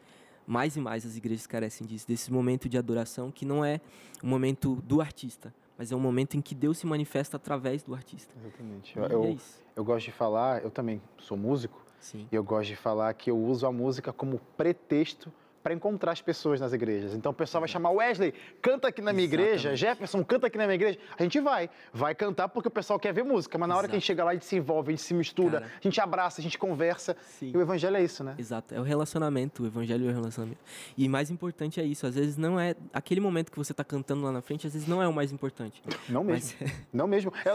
Mais 0.48 0.76
e 0.76 0.80
mais 0.80 1.06
as 1.06 1.18
igrejas 1.18 1.48
carecem 1.48 1.86
disso, 1.88 2.08
desse 2.08 2.32
momento 2.32 2.70
de 2.70 2.78
adoração 2.78 3.32
que 3.32 3.46
não 3.46 3.64
é 3.64 3.82
um 4.24 4.28
momento 4.28 4.76
do 4.84 5.02
artista, 5.02 5.54
mas 5.78 5.92
é 5.92 5.96
um 5.96 6.00
momento 6.00 6.38
em 6.38 6.42
que 6.42 6.54
Deus 6.54 6.78
se 6.78 6.86
manifesta 6.86 7.38
através 7.38 7.84
do 7.84 7.94
artista. 7.94 8.34
Exatamente. 8.40 8.98
Eu, 8.98 9.06
eu, 9.06 9.24
é 9.26 9.38
eu 9.76 9.84
gosto 9.84 10.06
de 10.06 10.12
falar, 10.12 10.64
eu 10.64 10.70
também 10.70 11.02
sou 11.18 11.36
músico, 11.36 11.84
Sim. 12.00 12.28
e 12.32 12.36
eu 12.36 12.44
gosto 12.44 12.70
de 12.70 12.76
falar 12.76 13.14
que 13.14 13.32
eu 13.32 13.38
uso 13.38 13.66
a 13.66 13.72
música 13.72 14.14
como 14.14 14.40
pretexto 14.56 15.32
para 15.66 15.74
encontrar 15.74 16.12
as 16.12 16.22
pessoas 16.22 16.60
nas 16.62 16.74
igrejas. 16.74 17.16
Então 17.16 17.32
o 17.32 17.36
pessoal 17.36 17.60
vai 17.60 17.68
chamar 17.68 17.90
Wesley, 17.90 18.36
canta 18.62 18.90
aqui 18.90 19.02
na 19.02 19.12
minha 19.12 19.26
Exatamente. 19.26 19.50
igreja, 19.52 19.76
Jefferson, 19.76 20.24
canta 20.24 20.46
aqui 20.46 20.60
na 20.60 20.66
minha 20.66 20.76
igreja. 20.76 21.00
A 21.18 21.24
gente 21.24 21.40
vai, 21.40 21.72
vai 21.92 22.14
cantar 22.14 22.48
porque 22.50 22.68
o 22.68 22.72
pessoal 22.72 23.00
quer 23.00 23.12
ver 23.12 23.24
música, 23.24 23.58
mas 23.58 23.68
na 23.68 23.76
hora 23.76 23.88
que 23.88 23.96
a 23.96 23.98
gente 23.98 24.06
chega 24.06 24.24
lá, 24.24 24.30
a 24.30 24.34
gente 24.36 24.46
se 24.46 24.56
envolve, 24.56 24.90
a 24.90 24.92
gente 24.92 25.02
se 25.02 25.16
mistura, 25.16 25.62
Cara. 25.62 25.72
a 25.80 25.82
gente 25.82 26.00
abraça, 26.00 26.40
a 26.40 26.44
gente 26.44 26.60
conversa. 26.60 27.18
Sim. 27.40 27.50
E 27.52 27.58
o 27.58 27.62
evangelho 27.62 27.98
é 27.98 28.04
isso, 28.04 28.24
né? 28.24 28.36
Exato, 28.38 28.76
é 28.76 28.80
o 28.80 28.84
relacionamento, 28.84 29.64
o 29.64 29.66
evangelho 29.66 30.08
é 30.08 30.12
o 30.12 30.14
relacionamento. 30.14 30.60
E 30.96 31.10
mais 31.10 31.32
importante 31.32 31.82
é 31.82 31.84
isso, 31.84 32.06
às 32.06 32.14
vezes 32.14 32.38
não 32.38 32.60
é 32.60 32.76
aquele 32.94 33.20
momento 33.20 33.52
que 33.52 33.58
você 33.58 33.72
está 33.72 33.84
cantando 33.84 34.22
lá 34.22 34.32
na 34.32 34.44
frente, 34.44 34.68
às 34.68 34.74
vezes 34.74 34.88
não 34.88 35.02
é 35.02 35.08
o 35.08 35.14
mais 35.14 35.32
importante. 35.32 35.82
Não 36.08 36.24
mesmo. 36.24 36.56
Mas- 36.62 36.74
Não 36.94 37.08
mesmo. 37.08 37.34
É, 37.44 37.52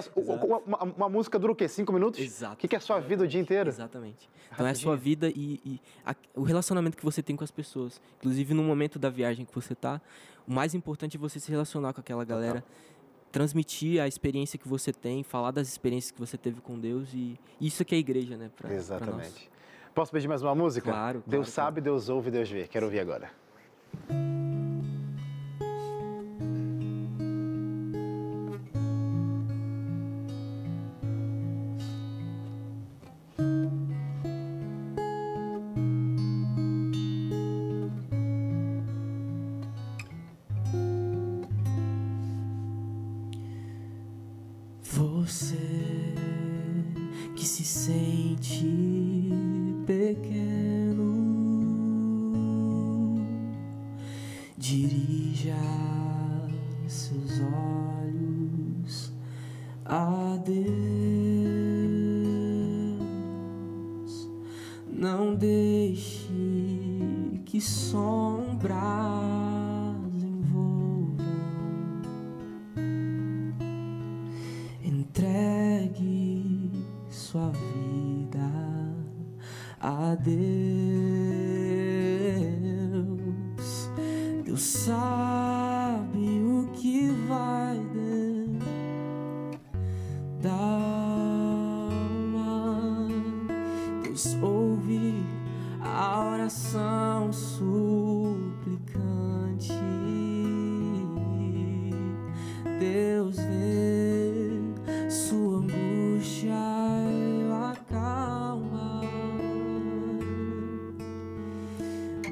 uma, 0.67 0.83
uma- 0.83 1.09
música 1.09 1.39
dura 1.39 1.53
o 1.53 1.55
quê? 1.55 1.69
Cinco 1.69 1.93
minutos? 1.93 2.19
Exato. 2.21 2.55
O 2.55 2.57
que, 2.57 2.67
que 2.67 2.75
é 2.75 2.79
a 2.79 2.81
sua 2.81 2.99
vida 2.99 3.23
o 3.23 3.29
dia 3.29 3.41
inteiro? 3.41 3.69
Exatamente. 3.69 4.29
Então 4.53 4.67
é 4.67 4.71
a 4.71 4.75
sua 4.75 4.97
vida 4.97 5.29
e, 5.29 5.61
e 5.65 5.81
a- 6.05 6.17
o 6.35 6.43
relacionamento 6.43 6.97
que 6.97 7.05
você 7.05 7.23
tem 7.23 7.37
com 7.37 7.45
as 7.45 7.53
pessoas. 7.53 8.00
Inclusive 8.19 8.55
no 8.55 8.63
momento 8.63 8.99
da 8.99 9.09
viagem 9.09 9.45
que 9.45 9.55
você 9.55 9.75
tá, 9.75 10.01
o 10.47 10.53
mais 10.53 10.75
importante 10.75 11.17
é 11.17 11.21
você 11.21 11.41
se 11.41 11.51
relacionar 11.51 11.93
com 11.93 12.01
aquela 12.01 12.25
galera, 12.25 12.63
transmitir 13.33 14.01
a 14.03 14.09
experiência 14.09 14.59
que 14.59 14.69
você 14.69 14.93
tem, 14.93 15.23
falar 15.23 15.51
das 15.51 15.69
experiências 15.69 16.11
que 16.11 16.19
você 16.19 16.37
teve 16.37 16.61
com 16.61 16.79
Deus 16.79 17.15
e 17.15 17.39
isso 17.61 17.85
que 17.85 17.95
é 17.95 17.97
a 17.97 18.01
igreja, 18.01 18.37
né? 18.37 18.51
Pra, 18.57 18.69
pra 18.69 18.77
nós. 18.77 18.85
Exatamente. 18.85 19.51
Posso 19.95 20.13
pedir 20.13 20.29
mais 20.29 20.43
uma 20.43 20.55
música? 20.55 20.91
Claro, 20.91 21.23
Deus 21.27 21.47
claro, 21.47 21.69
sabe, 21.69 21.81
Deus 21.81 22.09
ouve, 22.09 22.31
Deus 22.31 22.49
vê. 22.49 22.67
Quero 22.69 22.87
ouvir 22.87 23.01
agora. 23.01 23.31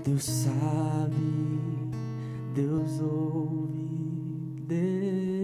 Deus 0.09 0.25
sabe, 0.25 1.13
Deus 2.55 2.99
ouve, 2.99 4.63
Deus 4.67 5.38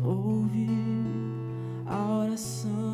ouve 0.00 0.68
a 1.86 2.20
oração 2.20 2.91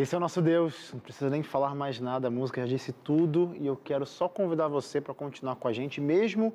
Esse 0.00 0.14
é 0.14 0.16
o 0.16 0.20
nosso 0.20 0.40
Deus, 0.40 0.94
não 0.94 1.00
precisa 1.00 1.28
nem 1.28 1.42
falar 1.42 1.74
mais 1.74 2.00
nada, 2.00 2.28
a 2.28 2.30
música 2.30 2.62
já 2.62 2.66
disse 2.66 2.90
tudo 2.90 3.54
e 3.60 3.66
eu 3.66 3.76
quero 3.76 4.06
só 4.06 4.30
convidar 4.30 4.66
você 4.66 4.98
para 4.98 5.12
continuar 5.12 5.56
com 5.56 5.68
a 5.68 5.74
gente, 5.74 6.00
mesmo 6.00 6.54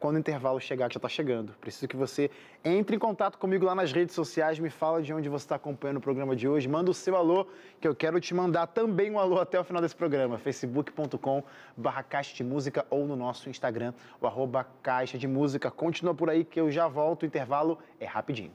quando 0.00 0.16
o 0.16 0.18
intervalo 0.18 0.58
chegar, 0.58 0.88
que 0.88 0.94
já 0.94 0.98
está 0.98 1.08
chegando. 1.08 1.52
Preciso 1.60 1.86
que 1.88 1.94
você 1.94 2.30
entre 2.64 2.96
em 2.96 2.98
contato 2.98 3.36
comigo 3.36 3.66
lá 3.66 3.74
nas 3.74 3.92
redes 3.92 4.14
sociais, 4.14 4.58
me 4.58 4.70
fala 4.70 5.02
de 5.02 5.12
onde 5.12 5.28
você 5.28 5.44
está 5.44 5.56
acompanhando 5.56 5.98
o 5.98 6.00
programa 6.00 6.34
de 6.34 6.48
hoje, 6.48 6.66
manda 6.70 6.90
o 6.90 6.94
seu 6.94 7.14
alô, 7.14 7.46
que 7.78 7.86
eu 7.86 7.94
quero 7.94 8.18
te 8.18 8.32
mandar 8.32 8.66
também 8.68 9.10
um 9.10 9.18
alô 9.18 9.38
até 9.38 9.60
o 9.60 9.64
final 9.64 9.82
desse 9.82 9.94
programa, 9.94 10.38
facebook.com 10.38 11.44
barra 11.76 12.02
Caixa 12.02 12.34
de 12.34 12.42
Música 12.42 12.86
ou 12.88 13.06
no 13.06 13.14
nosso 13.14 13.50
Instagram, 13.50 13.92
o 14.18 14.26
arroba 14.26 14.66
Caixa 14.82 15.18
de 15.18 15.28
Música. 15.28 15.70
Continua 15.70 16.14
por 16.14 16.30
aí 16.30 16.46
que 16.46 16.58
eu 16.58 16.70
já 16.70 16.88
volto, 16.88 17.24
o 17.24 17.26
intervalo 17.26 17.78
é 18.00 18.06
rapidinho. 18.06 18.52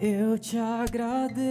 Eu 0.00 0.38
te 0.38 0.56
agradeço, 0.56 1.42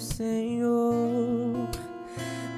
Senhor, 0.00 1.68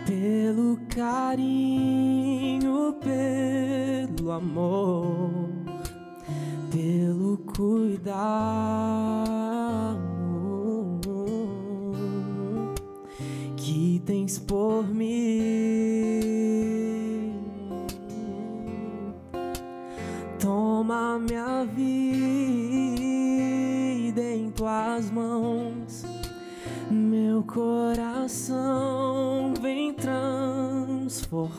pelo 0.07 0.79
carinho, 0.89 2.95
pelo 3.03 4.31
amor, 4.31 5.51
pelo 6.73 7.37
cuidado 7.55 8.88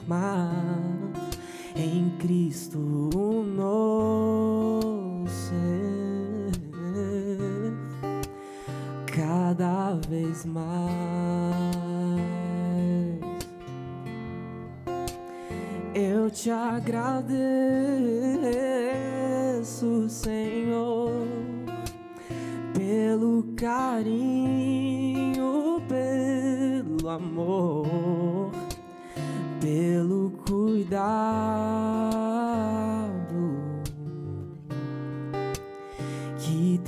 my 0.10 0.49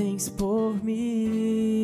tens 0.02 0.30
por 0.30 0.84
mim. 0.84 1.81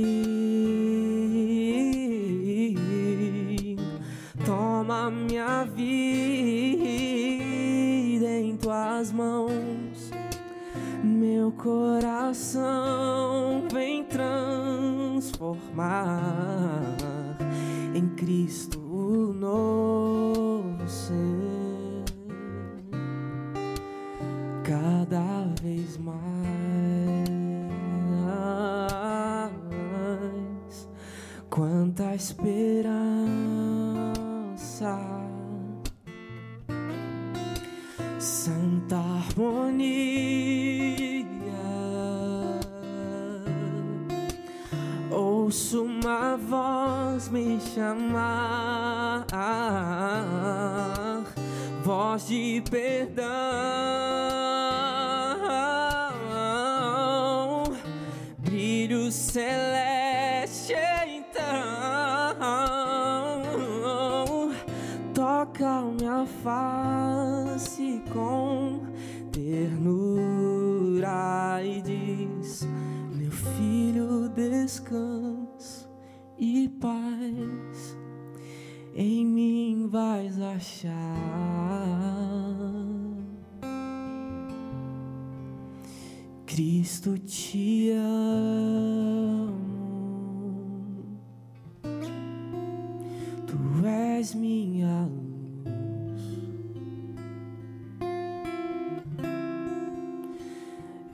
És 94.20 94.34
minha 94.34 95.06
luz. 95.06 96.24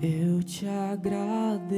Eu 0.02 0.42
te 0.44 0.66
agradeço, 0.68 1.74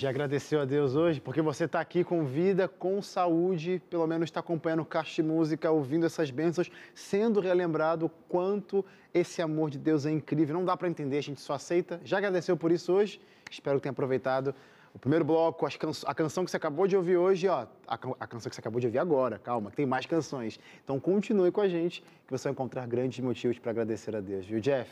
Já 0.00 0.08
agradeceu 0.08 0.62
a 0.62 0.64
Deus 0.64 0.94
hoje? 0.94 1.20
Porque 1.20 1.42
você 1.42 1.64
está 1.64 1.78
aqui 1.78 2.02
com 2.02 2.24
vida, 2.24 2.66
com 2.66 3.02
saúde, 3.02 3.82
pelo 3.90 4.06
menos 4.06 4.28
está 4.28 4.40
acompanhando 4.40 4.88
de 5.04 5.22
Música, 5.22 5.70
ouvindo 5.70 6.06
essas 6.06 6.30
bênçãos, 6.30 6.72
sendo 6.94 7.38
relembrado 7.38 8.06
o 8.06 8.08
quanto 8.08 8.82
esse 9.12 9.42
amor 9.42 9.68
de 9.68 9.76
Deus 9.76 10.06
é 10.06 10.10
incrível. 10.10 10.54
Não 10.54 10.64
dá 10.64 10.74
para 10.74 10.88
entender, 10.88 11.18
a 11.18 11.22
gente 11.22 11.42
só 11.42 11.52
aceita. 11.52 12.00
Já 12.02 12.16
agradeceu 12.16 12.56
por 12.56 12.72
isso 12.72 12.94
hoje? 12.94 13.20
Espero 13.50 13.76
que 13.76 13.82
tenha 13.82 13.90
aproveitado 13.90 14.54
O 14.94 14.98
primeiro 14.98 15.22
bloco, 15.22 15.68
can... 15.78 15.90
a 16.06 16.14
canção 16.14 16.46
que 16.46 16.50
você 16.50 16.56
acabou 16.56 16.86
de 16.86 16.96
ouvir 16.96 17.18
hoje, 17.18 17.46
ó, 17.46 17.66
a, 17.86 17.98
can... 17.98 18.14
a 18.18 18.26
canção 18.26 18.48
que 18.48 18.54
você 18.56 18.60
acabou 18.60 18.80
de 18.80 18.86
ouvir 18.86 19.00
agora, 19.00 19.38
calma, 19.38 19.68
que 19.70 19.76
tem 19.76 19.84
mais 19.84 20.06
canções. 20.06 20.58
Então 20.82 20.98
continue 20.98 21.52
com 21.52 21.60
a 21.60 21.68
gente, 21.68 22.02
que 22.26 22.30
você 22.30 22.44
vai 22.44 22.52
encontrar 22.52 22.86
grandes 22.86 23.22
motivos 23.22 23.58
para 23.58 23.70
agradecer 23.70 24.16
a 24.16 24.20
Deus, 24.20 24.46
viu, 24.46 24.60
Jeff? 24.60 24.90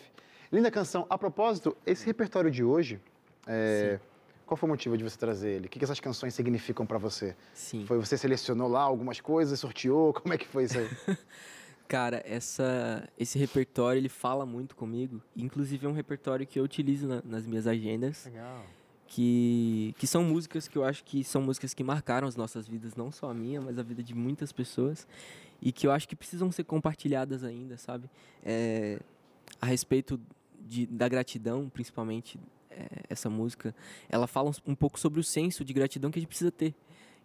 Linda 0.53 0.71
canção. 0.71 1.07
A 1.09 1.17
propósito, 1.17 1.75
esse 1.87 2.05
repertório 2.05 2.51
de 2.51 2.63
hoje, 2.63 3.01
é... 3.47 3.99
qual 4.49 4.57
foi 4.57 4.67
o 4.69 4.73
motivo 4.73 4.97
de 4.97 5.05
você 5.05 5.17
trazer 5.19 5.51
ele? 5.51 5.67
O 5.67 5.69
que, 5.69 5.79
que 5.79 5.85
essas 5.85 6.01
canções 6.01 6.35
significam 6.35 6.85
para 6.87 6.99
você? 6.99 7.37
Sim. 7.55 7.85
Foi 7.87 7.99
você 7.99 8.17
selecionou 8.17 8.67
lá 8.69 8.81
algumas 8.81 9.21
coisas, 9.21 9.61
sorteou? 9.61 10.13
Como 10.21 10.33
é 10.35 10.39
que 10.39 10.47
foi 10.49 10.65
isso 10.65 10.79
aí? 10.79 10.89
Cara, 11.87 12.23
essa, 12.27 13.09
esse 13.19 13.39
repertório 13.39 13.99
ele 13.99 14.09
fala 14.09 14.45
muito 14.45 14.75
comigo. 14.77 15.23
Inclusive 15.37 15.87
é 15.87 15.89
um 15.89 15.93
repertório 15.93 16.47
que 16.47 16.59
eu 16.59 16.65
utilizo 16.65 17.07
na- 17.07 17.23
nas 17.25 17.47
minhas 17.47 17.67
agendas. 17.67 18.25
Legal. 18.27 18.65
que, 19.07 19.95
que 19.99 20.07
são 20.07 20.23
músicas 20.23 20.69
que 20.69 20.77
eu 20.77 20.85
acho 20.85 21.03
que 21.05 21.25
são 21.25 21.41
músicas 21.41 21.73
que 21.73 21.83
marcaram 21.83 22.29
as 22.29 22.37
nossas 22.37 22.69
vidas, 22.69 22.95
não 22.95 23.11
só 23.11 23.31
a 23.31 23.35
minha, 23.35 23.59
mas 23.61 23.79
a 23.79 23.83
vida 23.83 24.03
de 24.03 24.15
muitas 24.15 24.53
pessoas, 24.53 25.07
e 25.63 25.73
que 25.73 25.87
eu 25.87 25.91
acho 25.93 26.07
que 26.07 26.15
precisam 26.15 26.53
ser 26.53 26.65
compartilhadas 26.65 27.43
ainda, 27.43 27.79
sabe? 27.79 28.11
É, 28.45 28.99
a 29.61 29.65
respeito 29.65 30.21
de, 30.61 30.85
da 30.87 31.09
gratidão, 31.09 31.71
principalmente, 31.71 32.39
essa 33.09 33.29
música, 33.29 33.75
ela 34.09 34.27
fala 34.27 34.51
um, 34.67 34.75
pouco 34.75 34.99
sobre 34.99 35.21
o 35.21 35.25
senso 35.25 35.65
de 35.65 35.73
gratidão 35.73 36.11
que 36.11 36.19
a 36.19 36.21
gente 36.21 36.29
precisa 36.29 36.51
ter. 36.51 36.75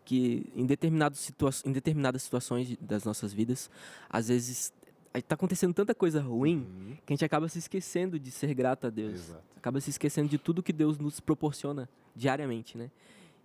Que 0.05 0.51
em, 0.55 0.65
determinados 0.65 1.19
situa 1.19 1.49
em 1.65 1.71
determinadas 1.71 2.23
situações 2.23 2.75
das 2.81 3.05
nossas 3.05 3.31
vidas, 3.31 3.71
às 4.09 4.27
vezes 4.27 4.73
está 5.13 5.35
acontecendo 5.35 5.73
tanta 5.73 5.93
coisa 5.95 6.21
ruim 6.21 6.97
que 7.05 7.13
a 7.13 7.15
gente 7.15 7.23
acaba 7.23 7.47
se 7.47 7.59
esquecendo 7.59 8.19
de 8.19 8.31
ser 8.31 8.53
grato 8.53 8.87
a 8.87 8.89
Deus 8.89 9.13
Exato. 9.13 9.43
acaba 9.55 9.79
se 9.79 9.91
esquecendo 9.91 10.27
de 10.27 10.37
tudo 10.37 10.63
que 10.63 10.73
Deus 10.73 10.97
nos 10.97 11.19
proporciona 11.19 11.87
diariamente, 12.15 12.77
né? 12.77 12.89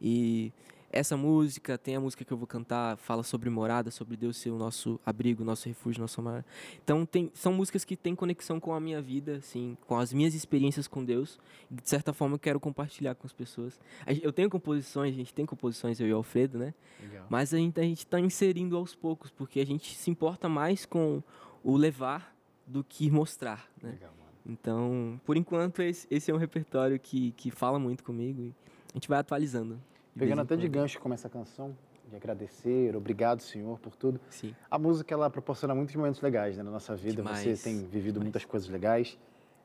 E 0.01 0.53
essa 0.91 1.17
música, 1.17 1.77
tem 1.77 1.97
a 1.97 2.01
música 2.01 2.25
que 2.25 2.33
eu 2.33 2.37
vou 2.37 2.47
cantar, 2.47 2.97
fala 2.97 3.23
sobre 3.23 3.51
morada, 3.51 3.91
sobre 3.91 4.17
Deus 4.17 4.37
ser 4.37 4.51
o 4.51 4.57
nosso 4.57 4.99
abrigo, 5.05 5.45
nosso 5.45 5.69
refúgio, 5.69 6.01
nosso 6.01 6.21
amor. 6.21 6.45
Então, 6.83 7.05
tem, 7.05 7.31
são 7.35 7.53
músicas 7.53 7.85
que 7.85 7.95
têm 7.97 8.15
conexão 8.15 8.59
com 8.59 8.73
a 8.73 8.81
minha 8.81 9.01
vida, 9.01 9.37
assim, 9.37 9.77
com 9.87 9.99
as 9.99 10.13
minhas 10.13 10.35
experiências 10.35 10.89
com 10.89 11.05
Deus. 11.05 11.39
E, 11.71 11.75
de 11.75 11.89
certa 11.89 12.13
forma, 12.13 12.37
eu 12.37 12.39
quero 12.39 12.59
compartilhar 12.59 13.15
com 13.15 13.27
as 13.27 13.33
pessoas. 13.33 13.79
Eu 14.23 14.33
tenho 14.33 14.49
composições, 14.49 15.13
a 15.13 15.17
gente 15.17 15.35
tem 15.35 15.45
composições, 15.45 16.01
eu 16.01 16.09
e 16.09 16.13
o 16.13 16.17
Alfredo, 16.17 16.59
né? 16.59 16.73
Legal. 17.03 17.27
Mas 17.29 17.53
a 17.53 17.59
gente 17.59 17.79
a 17.81 17.85
está 17.85 18.19
inserindo 18.19 18.77
aos 18.77 18.95
poucos, 18.95 19.31
porque 19.31 19.61
a 19.61 19.67
gente 19.67 19.95
se 19.95 20.11
importa 20.11 20.49
mais 20.49 20.87
com 20.87 21.23
o 21.63 21.77
levar 21.77 22.35
do 22.67 22.83
que 22.83 23.11
mostrar, 23.11 23.69
né? 23.83 23.91
Legal, 23.91 24.13
mano. 24.19 24.29
Então, 24.47 25.21
por 25.27 25.37
enquanto, 25.37 25.83
esse, 25.83 26.07
esse 26.11 26.31
é 26.31 26.35
um 26.35 26.39
repertório 26.39 26.99
que, 26.99 27.33
que 27.33 27.51
fala 27.51 27.79
muito 27.79 28.03
comigo 28.03 28.41
e 28.41 28.55
a 28.91 28.95
gente 28.95 29.07
vai 29.07 29.19
atualizando. 29.19 29.79
Pegando 30.19 30.43
até 30.43 30.57
de 30.57 30.69
gancho 30.69 30.99
como 31.01 31.15
essa 31.15 31.29
canção, 31.29 31.77
de 32.09 32.17
agradecer, 32.17 32.97
obrigado, 32.97 33.41
Senhor, 33.41 33.79
por 33.79 33.95
tudo. 33.95 34.21
Sim, 34.31 34.55
A 34.71 34.79
música, 34.79 35.15
ela 35.15 35.29
proporciona 35.31 35.75
muitos 35.75 35.95
momentos 35.95 36.21
legais 36.21 36.57
né, 36.57 36.63
na 36.63 36.71
nossa 36.71 36.97
vida. 36.97 37.17
Demais, 37.23 37.39
Você 37.39 37.57
tem 37.57 37.79
vivido 37.87 38.15
demais. 38.15 38.23
muitas 38.25 38.45
coisas 38.45 38.69
legais. 38.69 39.19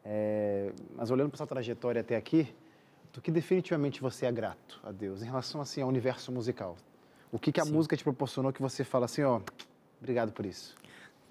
É, 0.06 0.72
mas 0.96 1.10
olhando 1.12 1.30
para 1.30 1.38
sua 1.38 1.48
trajetória 1.48 2.02
até 2.02 2.16
aqui, 2.16 2.54
do 3.13 3.22
que 3.22 3.32
definitivamente 3.32 4.02
você 4.02 4.26
é 4.26 4.32
grato 4.32 4.80
a 4.84 4.92
Deus 4.92 5.22
em 5.22 5.26
relação 5.26 5.62
assim 5.62 5.82
ao 5.82 5.88
universo 5.88 6.32
musical? 6.32 6.76
O 7.32 7.39
que, 7.39 7.52
que 7.52 7.60
a 7.62 7.66
Sim. 7.66 7.72
música 7.74 7.96
te 7.96 8.04
proporcionou 8.04 8.52
que 8.52 8.62
você 8.62 8.84
fala 8.84 9.06
assim, 9.06 9.24
ó, 9.24 9.39
obrigado 10.00 10.32
por 10.34 10.46
isso? 10.46 10.76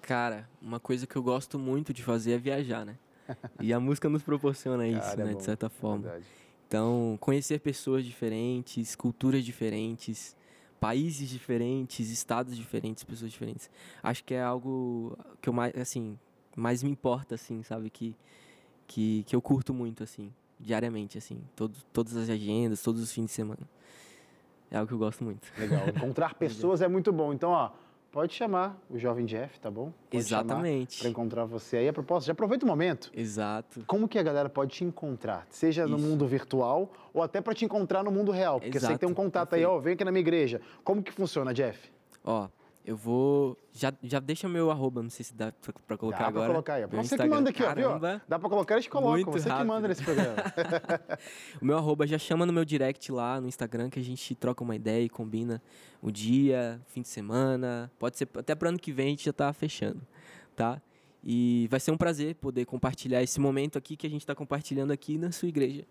Cara, 0.01 0.49
uma 0.61 0.79
coisa 0.79 1.05
que 1.07 1.15
eu 1.15 1.23
gosto 1.23 1.57
muito 1.59 1.93
de 1.93 2.03
fazer 2.03 2.33
é 2.33 2.37
viajar, 2.37 2.85
né? 2.85 2.97
E 3.61 3.71
a 3.71 3.79
música 3.79 4.09
nos 4.09 4.21
proporciona 4.23 4.85
isso, 4.89 4.99
Cara, 4.99 5.21
é 5.21 5.25
né? 5.25 5.31
bom, 5.31 5.37
De 5.37 5.43
certa 5.43 5.67
é 5.67 5.69
forma. 5.69 6.01
verdade. 6.03 6.25
Então, 6.73 7.19
conhecer 7.21 7.59
pessoas 7.59 8.03
diferentes, 8.03 8.95
culturas 8.95 9.45
diferentes, 9.45 10.35
países 10.79 11.29
diferentes, 11.29 12.09
estados 12.09 12.57
diferentes, 12.57 13.03
pessoas 13.03 13.31
diferentes. 13.31 13.69
Acho 14.01 14.23
que 14.23 14.33
é 14.33 14.41
algo 14.41 15.15
que 15.39 15.49
eu 15.49 15.53
mais, 15.53 15.71
assim, 15.77 16.17
mais 16.55 16.81
me 16.81 16.89
importa, 16.89 17.35
assim, 17.35 17.61
sabe? 17.61 17.91
Que, 17.91 18.15
que, 18.87 19.21
que 19.27 19.35
eu 19.35 19.41
curto 19.41 19.71
muito, 19.71 20.01
assim, 20.01 20.33
diariamente, 20.59 21.15
assim. 21.15 21.43
Todo, 21.55 21.77
todas 21.93 22.17
as 22.17 22.27
agendas, 22.27 22.81
todos 22.81 23.03
os 23.03 23.11
fins 23.11 23.27
de 23.27 23.33
semana. 23.33 23.69
É 24.71 24.77
algo 24.77 24.87
que 24.87 24.95
eu 24.95 24.97
gosto 24.97 25.23
muito. 25.23 25.47
Legal. 25.55 25.89
Encontrar 25.89 26.33
pessoas 26.39 26.81
é 26.81 26.87
muito 26.87 27.13
bom. 27.13 27.31
Então, 27.33 27.51
ó, 27.51 27.69
pode 28.13 28.31
chamar 28.35 28.79
o 28.91 28.97
jovem 28.97 29.25
Jeff, 29.25 29.59
tá 29.59 29.71
bom? 29.71 29.91
Pode 30.09 30.23
Exatamente. 30.23 30.99
Para 30.99 31.09
encontrar 31.09 31.45
você 31.45 31.77
aí. 31.77 31.87
A 31.89 31.93
propósito, 31.93 32.27
já 32.27 32.33
aproveita 32.33 32.63
o 32.63 32.67
momento. 32.67 33.11
Exato. 33.11 33.83
Como 33.87 34.07
que 34.07 34.19
a 34.19 34.23
galera 34.23 34.47
pode 34.47 34.71
te 34.71 34.85
encontrar? 34.85 35.47
Seja 35.49 35.87
no 35.87 35.97
Isso. 35.97 36.05
mundo 36.07 36.27
virtual 36.27 36.93
ou 37.11 37.23
até 37.23 37.41
para 37.41 37.55
te 37.55 37.65
encontrar 37.65 38.03
no 38.03 38.11
mundo 38.11 38.31
real. 38.31 38.61
Porque 38.61 38.79
você 38.79 38.97
tem 38.99 39.09
um 39.09 39.11
Exato, 39.11 39.15
contato 39.15 39.55
aí, 39.55 39.65
ó, 39.65 39.79
vem 39.79 39.95
aqui 39.95 40.05
na 40.05 40.11
minha 40.11 40.21
igreja. 40.21 40.61
Como 40.83 41.01
que 41.01 41.11
funciona, 41.11 41.51
Jeff? 41.55 41.91
Ó, 42.23 42.47
eu 42.85 42.95
vou. 42.97 43.57
Já, 43.71 43.93
já 44.03 44.19
deixa 44.19 44.47
meu 44.49 44.69
arroba, 44.69 45.01
não 45.01 45.09
sei 45.09 45.23
se 45.23 45.33
dá 45.33 45.51
pra, 45.51 45.73
pra 45.87 45.97
colocar 45.97 46.19
Dá 46.19 46.27
agora. 46.27 46.45
pra 46.45 46.53
colocar 46.53 46.73
aí. 46.75 46.85
Você 46.85 46.89
que 46.95 47.01
Instagram. 47.01 47.29
manda 47.35 47.49
aqui, 47.49 47.63
ó, 47.63 47.73
viu? 47.73 47.87
Caramba. 47.87 48.21
Dá 48.27 48.37
pra 48.39 48.49
colocar, 48.49 48.75
eles 48.75 48.87
colocam. 48.87 49.11
Muito 49.13 49.31
você 49.31 49.43
que 49.45 49.49
rápido. 49.49 49.67
manda 49.67 49.87
nesse 49.87 50.03
programa. 50.03 50.35
O 51.61 51.65
meu 51.65 51.77
arroba 51.77 52.05
já 52.05 52.17
chama 52.17 52.45
no 52.45 52.51
meu 52.53 52.65
direct 52.65 53.11
lá 53.11 53.39
no 53.39 53.47
Instagram 53.47 53.89
que 53.89 53.99
a 53.99 54.03
gente 54.03 54.35
troca 54.35 54.63
uma 54.63 54.75
ideia 54.75 55.03
e 55.03 55.09
combina 55.09 55.61
o 56.01 56.11
dia, 56.11 56.81
fim 56.87 57.01
de 57.01 57.07
semana. 57.07 57.91
Pode 57.97 58.17
ser 58.17 58.27
até 58.37 58.53
pro 58.53 58.67
ano 58.69 58.77
que 58.77 58.91
vem 58.91 59.07
a 59.07 59.09
gente 59.11 59.25
já 59.25 59.33
tá 59.33 59.51
fechando, 59.53 60.01
tá? 60.55 60.81
E 61.23 61.67
vai 61.71 61.79
ser 61.79 61.91
um 61.91 61.97
prazer 61.97 62.35
poder 62.35 62.65
compartilhar 62.65 63.23
esse 63.23 63.39
momento 63.39 63.77
aqui 63.77 63.95
que 63.95 64.05
a 64.05 64.09
gente 64.09 64.21
está 64.21 64.35
compartilhando 64.35 64.91
aqui 64.91 65.17
na 65.17 65.31
sua 65.31 65.47
igreja. 65.47 65.85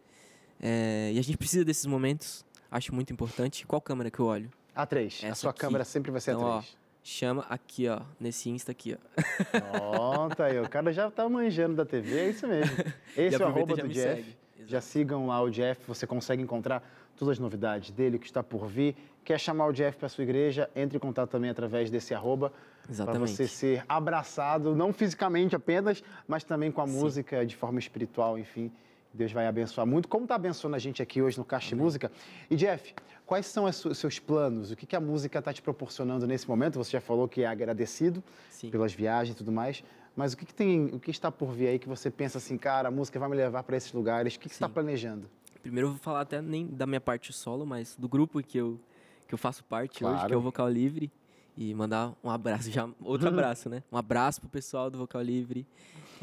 É, 0.61 1.11
e 1.15 1.19
a 1.19 1.23
gente 1.23 1.39
precisa 1.39 1.65
desses 1.65 1.87
momentos, 1.87 2.45
acho 2.71 2.95
muito 2.95 3.13
importante. 3.13 3.67
Qual 3.67 3.81
câmera 3.81 4.11
que 4.11 4.21
eu 4.21 4.27
olho? 4.27 4.51
A3. 4.77 5.25
a 5.25 5.29
Essa 5.29 5.35
sua 5.35 5.51
aqui. 5.51 5.61
câmera 5.61 5.85
sempre 5.85 6.11
vai 6.11 6.21
ser 6.21 6.33
Então, 6.33 6.45
ó, 6.45 6.61
A3. 6.61 6.65
Chama 7.03 7.45
aqui, 7.49 7.89
ó, 7.89 8.01
nesse 8.21 8.49
Insta 8.49 8.71
aqui, 8.71 8.97
ó. 8.97 9.61
Pronto 9.61 10.43
aí. 10.43 10.61
O 10.61 10.69
cara 10.69 10.93
já 10.93 11.11
tá 11.11 11.29
manjando 11.29 11.75
da 11.75 11.85
TV, 11.85 12.19
é 12.19 12.29
isso 12.31 12.47
mesmo. 12.47 12.77
Esse 13.17 13.43
é 13.43 13.45
o 13.45 13.49
arroba 13.49 13.77
do 13.77 13.89
Jeff. 13.89 14.23
segue. 14.23 14.37
Já 14.67 14.81
sigam 14.81 15.27
lá 15.27 15.43
o 15.43 15.51
Jeff, 15.51 15.81
você 15.87 16.07
consegue 16.07 16.41
encontrar 16.41 16.81
todas 17.17 17.33
as 17.33 17.39
novidades 17.41 17.91
dele, 17.91 18.17
o 18.17 18.19
que 18.21 18.27
está 18.27 18.43
por 18.43 18.69
vir. 18.69 18.95
Quer 19.25 19.39
chamar 19.39 19.67
o 19.67 19.73
Jeff 19.73 19.99
para 19.99 20.09
sua 20.09 20.23
igreja? 20.23 20.71
Entre 20.77 20.97
em 20.97 21.01
contato 21.01 21.31
também 21.31 21.51
através 21.51 21.91
desse 21.91 22.15
arroba 22.15 22.53
para 22.97 23.19
você 23.19 23.47
ser 23.47 23.85
abraçado, 23.89 24.75
não 24.75 24.93
fisicamente 24.93 25.55
apenas, 25.55 26.03
mas 26.27 26.45
também 26.45 26.71
com 26.71 26.81
a 26.81 26.87
Sim. 26.87 26.93
música, 26.99 27.47
de 27.47 27.57
forma 27.57 27.79
espiritual, 27.79 28.39
enfim. 28.39 28.73
Deus 29.15 29.31
vai 29.33 29.47
abençoar 29.47 29.87
muito, 29.87 30.09
como 30.09 30.25
está 30.25 30.35
abençoando 30.37 30.75
a 30.77 30.79
gente 30.79 31.03
aqui 31.03 31.21
hoje 31.21 31.37
no 31.39 31.45
Caixa 31.45 31.69
de 31.69 31.75
Música. 31.75 32.11
E 32.51 32.57
Jeff, 32.57 32.95
quais 33.27 33.47
são 33.47 33.65
os 33.65 33.77
seus 33.99 34.19
planos? 34.19 34.71
O 34.71 34.77
que, 34.77 34.87
que 34.87 34.97
a 34.97 35.01
música 35.01 35.39
está 35.39 35.53
te 35.53 35.61
proporcionando 35.61 36.27
nesse 36.27 36.49
momento? 36.49 36.79
Você 36.79 36.93
já 36.93 37.01
falou 37.01 37.29
que 37.29 37.43
é 37.43 37.47
agradecido 37.47 38.23
Sim. 38.51 38.71
pelas 38.71 38.93
viagens 38.95 39.35
e 39.35 39.39
tudo 39.39 39.53
mais, 39.53 39.85
mas 40.17 40.33
o 40.33 40.37
que, 40.37 40.47
que 40.47 40.55
tem, 40.55 40.87
o 40.87 40.99
que 40.99 41.11
está 41.11 41.31
por 41.31 41.53
vir 41.53 41.69
aí 41.69 41.79
que 41.79 41.89
você 41.89 42.11
pensa 42.11 42.39
assim, 42.39 42.57
cara, 42.57 42.89
a 42.89 42.91
música 42.91 43.19
vai 43.19 43.29
me 43.29 43.37
levar 43.37 43.63
para 43.63 43.77
esses 43.77 43.93
lugares? 43.93 44.35
O 44.35 44.39
que, 44.41 44.49
que 44.49 44.55
você 44.55 44.57
está 44.57 44.69
planejando? 44.69 45.29
Primeiro 45.63 45.89
eu 45.89 45.93
vou 45.93 46.01
falar 46.01 46.23
até 46.23 46.41
nem 46.43 46.67
da 46.67 46.87
minha 46.87 47.01
parte 47.01 47.33
solo, 47.33 47.65
mas 47.67 47.95
do 47.97 48.09
grupo 48.09 48.43
que 48.43 48.59
eu, 48.59 48.81
que 49.29 49.35
eu 49.35 49.39
faço 49.39 49.63
parte 49.65 50.05
hoje, 50.05 50.15
que 50.15 50.19
é 50.25 50.29
Claro. 50.29 50.39
o 50.39 50.43
Vocal 50.43 50.69
Livre. 50.69 51.11
E 51.57 51.75
mandar 51.75 52.15
um 52.25 52.31
abraço, 52.31 52.71
já 52.73 52.89
outro 53.05 53.29
abraço, 53.29 53.69
né? 53.69 53.83
Um 53.93 53.97
abraço 53.97 54.41
pro 54.41 54.49
pessoal 54.49 54.91
do 54.91 54.99
Vocal 54.99 55.23
Livre. 55.23 55.67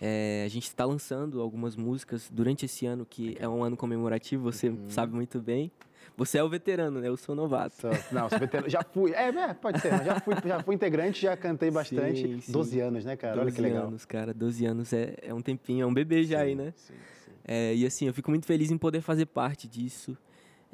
É, 0.01 0.43
a 0.45 0.49
gente 0.49 0.63
está 0.63 0.85
lançando 0.85 1.41
algumas 1.41 1.75
músicas 1.75 2.29
durante 2.31 2.65
esse 2.65 2.85
ano, 2.85 3.05
que 3.05 3.35
é 3.39 3.47
um 3.47 3.63
ano 3.63 3.75
comemorativo, 3.77 4.43
você 4.43 4.69
Uhum. 4.69 4.89
sabe 4.89 5.13
muito 5.13 5.39
bem. 5.41 5.71
Você 6.17 6.37
é 6.37 6.43
o 6.43 6.49
veterano, 6.49 6.99
né? 6.99 7.07
Eu 7.07 7.15
sou 7.15 7.33
novato. 7.35 7.75
Só- 7.79 7.89
Não, 8.11 8.29
sou 8.29 8.39
veterano, 8.39 8.67
já 8.69 8.83
fui. 8.83 9.13
É, 9.13 9.29
é, 9.29 9.53
pode 9.53 9.79
ser. 9.79 9.91
mas 9.91 10.05
Já 10.05 10.19
fui, 10.19 10.35
já 10.45 10.61
fui 10.63 10.75
integrante, 10.75 11.21
já 11.21 11.37
cantei 11.37 11.71
bastante. 11.71 12.21
Sim, 12.27 12.41
sim. 12.41 12.51
12 12.51 12.79
anos, 12.79 13.05
né, 13.05 13.15
cara? 13.15 13.35
Olha 13.35 13.43
12 13.45 13.55
que 13.55 13.61
legal. 13.61 13.87
anos, 13.87 14.03
cara. 14.05 14.33
12 14.33 14.65
anos 14.65 14.91
é, 14.91 15.15
é 15.21 15.33
um 15.33 15.41
tempinho, 15.41 15.83
é 15.83 15.85
um 15.85 15.93
bebê 15.93 16.23
já 16.23 16.41
aí, 16.41 16.51
Sim, 16.51 16.55
né? 16.57 16.73
Sim, 16.75 16.93
sim. 17.25 17.31
É, 17.45 17.73
e 17.75 17.85
assim, 17.85 18.07
eu 18.07 18.13
fico 18.13 18.29
muito 18.31 18.45
feliz 18.45 18.69
em 18.69 18.77
poder 18.77 18.99
fazer 19.01 19.27
parte 19.27 19.65
disso. 19.67 20.17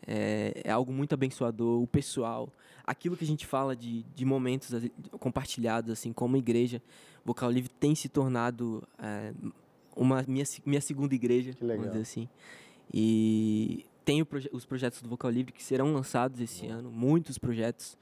É, 0.07 0.61
é 0.63 0.71
algo 0.71 0.91
muito 0.93 1.13
abençoador. 1.13 1.81
O 1.81 1.87
pessoal, 1.87 2.49
aquilo 2.85 3.15
que 3.17 3.23
a 3.23 3.27
gente 3.27 3.45
fala 3.45 3.75
de, 3.75 4.03
de 4.15 4.25
momentos 4.25 4.73
assim, 4.73 4.89
compartilhados, 5.19 5.91
assim, 5.91 6.11
como 6.13 6.37
igreja, 6.37 6.81
Vocal 7.23 7.49
Livre 7.51 7.69
tem 7.79 7.95
se 7.95 8.07
tornado 8.09 8.83
é, 8.99 9.33
uma 9.95 10.23
minha, 10.27 10.45
minha 10.65 10.81
segunda 10.81 11.15
igreja, 11.15 11.53
Que 11.53 11.63
legal. 11.63 11.85
vamos 11.85 11.91
dizer 11.93 12.01
assim. 12.03 12.29
E 12.93 13.85
tem 14.03 14.23
proje- 14.23 14.49
os 14.53 14.65
projetos 14.65 15.01
do 15.01 15.09
Vocal 15.09 15.31
Livre 15.31 15.51
que 15.51 15.63
serão 15.63 15.91
lançados 15.93 16.39
esse 16.39 16.67
ano, 16.67 16.91
muitos 16.91 17.37
projetos. 17.37 17.97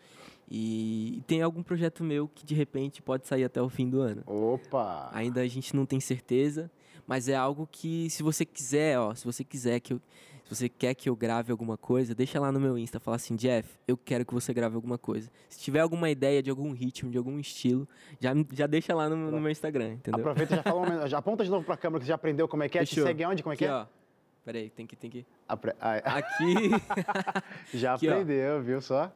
E, 0.52 1.16
e 1.18 1.22
tem 1.22 1.42
algum 1.42 1.64
projeto 1.64 2.04
meu 2.04 2.28
que 2.28 2.46
de 2.46 2.54
repente 2.54 3.02
pode 3.02 3.26
sair 3.26 3.46
até 3.46 3.62
o 3.62 3.70
fim 3.70 3.90
do 3.90 4.02
ano. 4.02 4.24
Opa! 4.26 5.10
Ainda 5.14 5.42
a 5.42 5.48
gente 5.48 5.74
não 5.76 5.86
tem 5.86 6.00
certeza, 6.02 6.70
mas 7.08 7.30
é 7.30 7.36
algo 7.36 7.68
que 7.72 8.10
se 8.10 8.22
você 8.22 8.44
quiser, 8.46 9.00
ó, 9.00 9.16
se 9.16 9.24
você 9.26 9.44
quiser 9.44 9.80
que 9.80 9.94
eu, 9.94 10.02
se 10.44 10.56
você 10.56 10.70
quer 10.70 10.94
que 10.94 11.10
eu 11.10 11.16
grave 11.16 11.52
alguma 11.52 11.78
coisa, 11.78 12.14
deixa 12.14 12.40
lá 12.40 12.52
no 12.52 12.60
meu 12.60 12.78
Insta, 12.78 13.00
fala 13.00 13.16
assim, 13.16 13.36
Jeff, 13.36 13.68
eu 13.88 13.98
quero 13.98 14.26
que 14.26 14.34
você 14.34 14.54
grave 14.54 14.76
alguma 14.76 14.98
coisa. 14.98 15.30
Se 15.50 15.60
tiver 15.60 15.80
alguma 15.80 16.10
ideia 16.10 16.44
de 16.44 16.50
algum 16.50 16.72
ritmo, 16.74 17.10
de 17.10 17.18
algum 17.18 17.40
estilo, 17.40 17.88
já, 18.20 18.34
já 18.52 18.68
deixa 18.68 18.94
lá 18.94 19.10
no, 19.10 19.32
no 19.32 19.40
meu 19.40 19.52
Instagram, 19.52 19.94
entendeu? 19.94 20.20
Aproveita 20.20 20.54
e 20.54 20.58
já 20.58 20.64
fala 20.64 20.82
um 20.82 20.86
momento, 20.86 21.08
já 21.08 21.18
aponta 21.18 21.44
de 21.44 21.50
novo 21.50 21.66
pra 21.66 21.78
câmera 21.78 22.00
que 22.00 22.06
você 22.06 22.10
já 22.10 22.16
aprendeu 22.16 22.48
como 22.48 22.64
é 22.64 22.70
que 22.70 22.78
é. 22.78 22.84
Te 22.84 22.90
Fechou. 22.90 23.06
segue 23.08 23.26
onde? 23.26 23.42
Como 23.42 23.54
é 23.54 23.58
que 23.58 23.66
é? 23.66 23.72
ó, 23.72 23.86
Peraí, 24.46 24.70
tem 24.70 24.86
que, 24.86 24.96
tem 24.96 25.10
que. 25.10 25.26
Apre- 25.48 25.74
Aqui. 25.80 26.70
Já 27.74 27.94
Aqui, 27.94 28.10
ó. 28.10 28.12
aprendeu, 28.12 28.62
viu 28.62 28.82
só? 28.82 29.10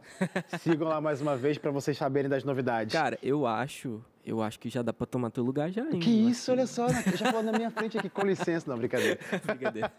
Sigam 0.61 0.87
lá 0.87 1.01
mais 1.01 1.21
uma 1.21 1.35
vez 1.35 1.57
para 1.57 1.69
vocês 1.69 1.97
saberem 1.97 2.29
das 2.29 2.45
novidades. 2.45 2.93
Cara, 2.93 3.17
eu 3.21 3.45
acho. 3.45 4.01
Eu 4.25 4.41
acho 4.41 4.59
que 4.59 4.69
já 4.69 4.81
dá 4.81 4.91
pra 4.91 5.05
tomar 5.07 5.29
teu 5.29 5.41
lugar 5.43 5.71
já, 5.71 5.83
hein? 5.89 5.99
que 6.01 6.09
isso, 6.09 6.51
olha 6.51 6.67
só, 6.67 6.87
né? 6.87 7.01
já 7.15 7.27
falou 7.27 7.43
na 7.43 7.53
minha 7.53 7.71
frente 7.71 7.97
aqui, 7.97 8.09
com 8.09 8.23
licença, 8.25 8.69
não, 8.69 8.77
brincadeira. 8.77 9.17
Brincadeira. 9.45 9.89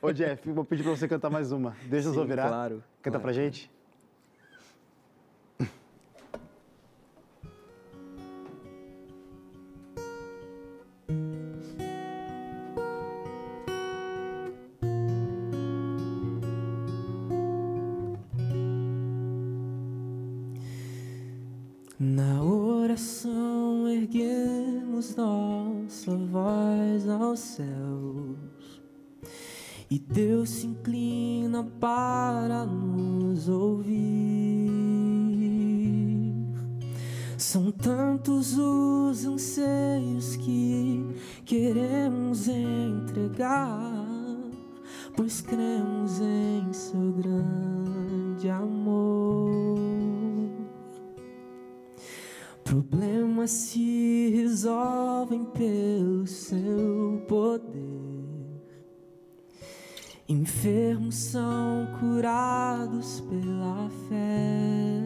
Ô 0.00 0.10
Jeff, 0.10 0.50
vou 0.52 0.64
pedir 0.64 0.82
pra 0.82 0.92
você 0.92 1.06
cantar 1.06 1.28
mais 1.28 1.52
uma. 1.52 1.76
Nos 1.90 2.04
Sim, 2.04 2.18
ouvirá. 2.18 2.48
claro, 2.48 2.76
Canta 3.02 3.18
claro. 3.18 3.22
pra 3.22 3.32
gente. 3.34 3.70
Aos 27.34 27.40
céus 27.40 28.80
e 29.90 29.98
Deus 29.98 30.50
se 30.50 30.68
inclina 30.68 31.64
para 31.80 32.64
nos 32.64 33.48
ouvir. 33.48 34.70
São 37.36 37.72
tantos 37.72 38.56
os 38.56 39.26
anseios 39.26 40.36
que 40.36 41.04
queremos 41.44 42.46
entregar, 42.48 43.96
pois 45.16 45.40
cremos 45.40 46.20
em 46.20 46.72
seu 46.72 47.12
grande 47.12 48.48
amor. 48.48 49.73
Problemas 52.74 53.52
se 53.52 54.30
resolvem 54.34 55.44
pelo 55.44 56.26
seu 56.26 57.24
poder. 57.28 57.70
Enfermos 60.28 61.14
são 61.14 61.86
curados 62.00 63.20
pela 63.20 63.88
fé. 64.08 65.02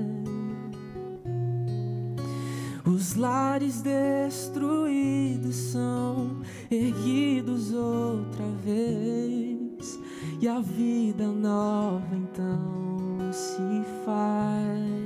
Os 2.86 3.16
lares 3.16 3.82
destruídos 3.82 5.54
são 5.54 6.40
erguidos 6.70 7.74
outra 7.74 8.46
vez, 8.64 10.00
e 10.40 10.48
a 10.48 10.58
vida 10.58 11.26
nova 11.26 12.16
então 12.16 13.30
se 13.30 13.84
faz. 14.06 14.97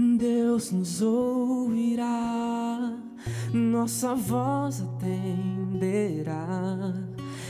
Deus 0.00 0.70
nos 0.70 1.02
ouvirá, 1.02 2.96
nossa 3.52 4.14
voz 4.14 4.80
atenderá. 4.80 6.94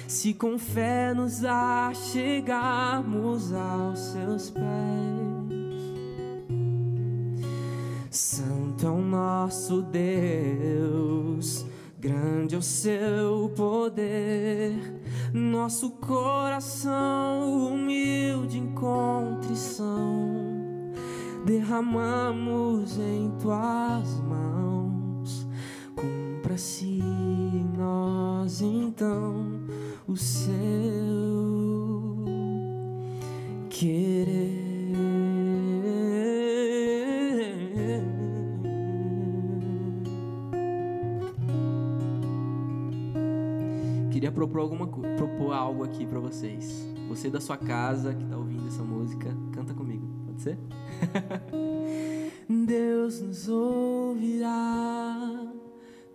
Se 0.07 0.33
com 0.33 0.59
fé 0.59 1.13
nos 1.13 1.45
achegarmos 1.45 3.53
aos 3.53 3.99
seus 3.99 4.49
pés, 4.49 4.63
Santo 8.11 8.87
é 8.87 8.91
o 8.91 9.03
nosso 9.03 9.83
Deus, 9.83 11.67
grande 12.01 12.55
é 12.55 12.59
o 12.59 12.63
seu 12.63 13.53
poder. 13.55 14.73
Nosso 15.35 15.91
coração 15.91 17.75
humilde 17.75 18.57
em 18.57 18.73
contrição 18.73 20.48
derramamos 21.45 22.99
em 22.99 23.31
tuas 23.41 24.21
mãos. 24.21 25.47
Cumpra-se 25.95 27.01
em 27.01 27.65
nós 27.77 28.61
então 28.61 29.61
o 30.07 30.17
seu 30.17 30.49
querer. 33.69 34.69
Queria 44.11 44.33
propor, 44.33 44.61
alguma, 44.61 44.89
propor 44.89 45.53
algo 45.53 45.85
aqui 45.85 46.05
pra 46.05 46.19
vocês. 46.19 46.85
Você 47.09 47.31
da 47.31 47.41
sua 47.41 47.57
casa 47.57 48.13
que 48.13 48.25
tá 48.25 48.37
ouvindo 48.37 48.67
essa 48.67 48.83
música, 48.83 49.33
canta 49.53 49.73
comigo. 49.73 50.05
Pode 50.27 50.43
ser? 50.43 50.59
Deus 52.67 53.21
nos 53.21 53.49
ouvirá, 53.49 55.17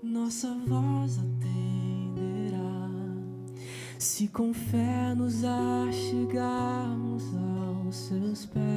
nossa 0.01 0.53
voz 0.67 1.19
atenderá. 1.19 2.89
Se 3.97 4.27
com 4.27 4.53
fé 4.53 5.13
nos 5.15 5.43
achegarmos 5.43 7.23
aos 7.35 7.95
seus 7.95 8.45
pés, 8.45 8.72